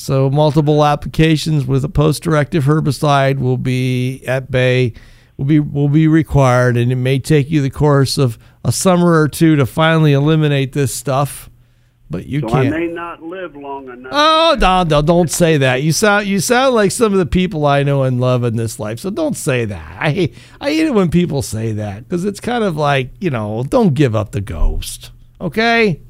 [0.00, 4.94] So multiple applications with a post-directive herbicide will be at bay,
[5.36, 9.20] will be will be required, and it may take you the course of a summer
[9.20, 11.50] or two to finally eliminate this stuff.
[12.08, 12.74] But you so can't.
[12.74, 14.10] I may not live long enough.
[14.12, 15.82] Oh, no, no, don't say that.
[15.82, 18.80] You sound you sound like some of the people I know and love in this
[18.80, 19.00] life.
[19.00, 19.96] So don't say that.
[20.00, 23.28] I hate I hate it when people say that because it's kind of like you
[23.28, 25.10] know, don't give up the ghost.
[25.42, 26.00] Okay.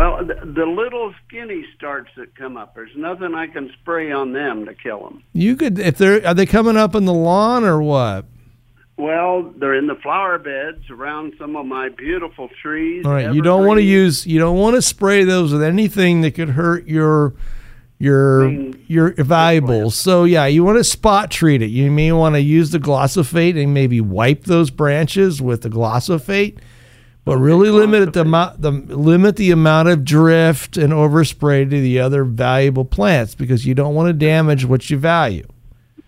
[0.00, 4.32] Well, the, the little skinny starts that come up, there's nothing I can spray on
[4.32, 5.22] them to kill them.
[5.34, 8.24] You could if they're are they coming up in the lawn or what?
[8.96, 13.04] Well, they're in the flower beds around some of my beautiful trees.
[13.04, 16.22] All right, you don't want to use you don't want to spray those with anything
[16.22, 17.34] that could hurt your
[17.98, 18.50] your
[18.86, 19.96] your valuables.
[19.96, 21.68] So yeah, you want to spot treat it.
[21.68, 26.56] You may want to use the glyphosate and maybe wipe those branches with the glyphosate,
[27.24, 32.00] but really limit the amount the limit the amount of drift and overspray to the
[32.00, 35.46] other valuable plants because you don't want to damage what you value.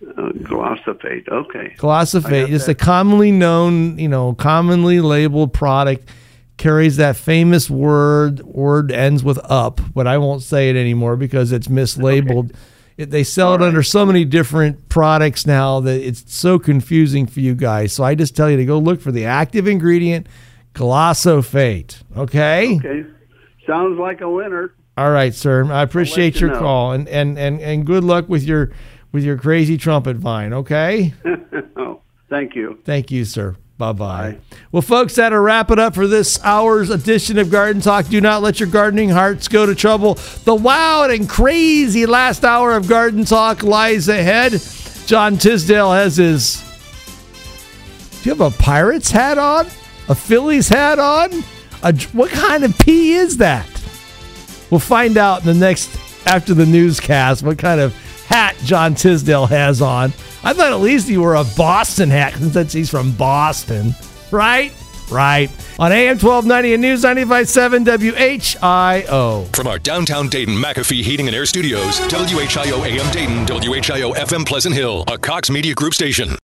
[0.03, 1.29] Uh, glyphosate.
[1.29, 1.75] Okay.
[1.79, 6.09] Glyphosate is a commonly known, you know, commonly labeled product.
[6.59, 8.41] Carries that famous word.
[8.41, 12.55] Word ends with up, but I won't say it anymore because it's mislabeled.
[12.97, 17.41] It, they sell it under so many different products now that it's so confusing for
[17.41, 17.93] you guys.
[17.93, 20.27] So I just tell you to go look for the active ingredient,
[20.75, 22.03] glyphosate.
[22.17, 22.77] Okay.
[22.77, 23.05] Okay.
[23.67, 24.75] Sounds like a winner.
[24.97, 25.65] All right, sir.
[25.73, 26.59] I appreciate you your know.
[26.59, 28.73] call and, and and and good luck with your
[29.11, 30.53] with your crazy trumpet vine.
[30.53, 31.15] Okay.
[31.77, 32.79] oh, thank you.
[32.85, 33.57] Thank you, sir.
[33.79, 34.39] Bye bye.
[34.71, 38.07] Well, folks, that'll wrap it up for this hour's edition of Garden Talk.
[38.07, 40.15] Do not let your gardening hearts go to trouble.
[40.45, 44.61] The wild and crazy last hour of Garden Talk lies ahead.
[45.07, 46.63] John Tisdale has his.
[48.23, 49.67] Do you have a Pirates hat on?
[50.09, 51.31] A Phillies hat on?
[51.83, 53.67] A, what kind of pea is that?
[54.71, 55.91] We'll find out in the next
[56.27, 57.95] after the newscast what kind of
[58.27, 60.13] hat John Tisdale has on.
[60.45, 63.95] I thought at least he wore a Boston hat since he's from Boston,
[64.31, 64.73] right?
[65.11, 65.51] Right.
[65.79, 69.55] On AM 1290 and News 95.7 WHIO.
[69.55, 74.75] From our downtown Dayton McAfee Heating and Air Studios, WHIO AM Dayton, WHIO FM Pleasant
[74.75, 76.37] Hill, a Cox Media Group station.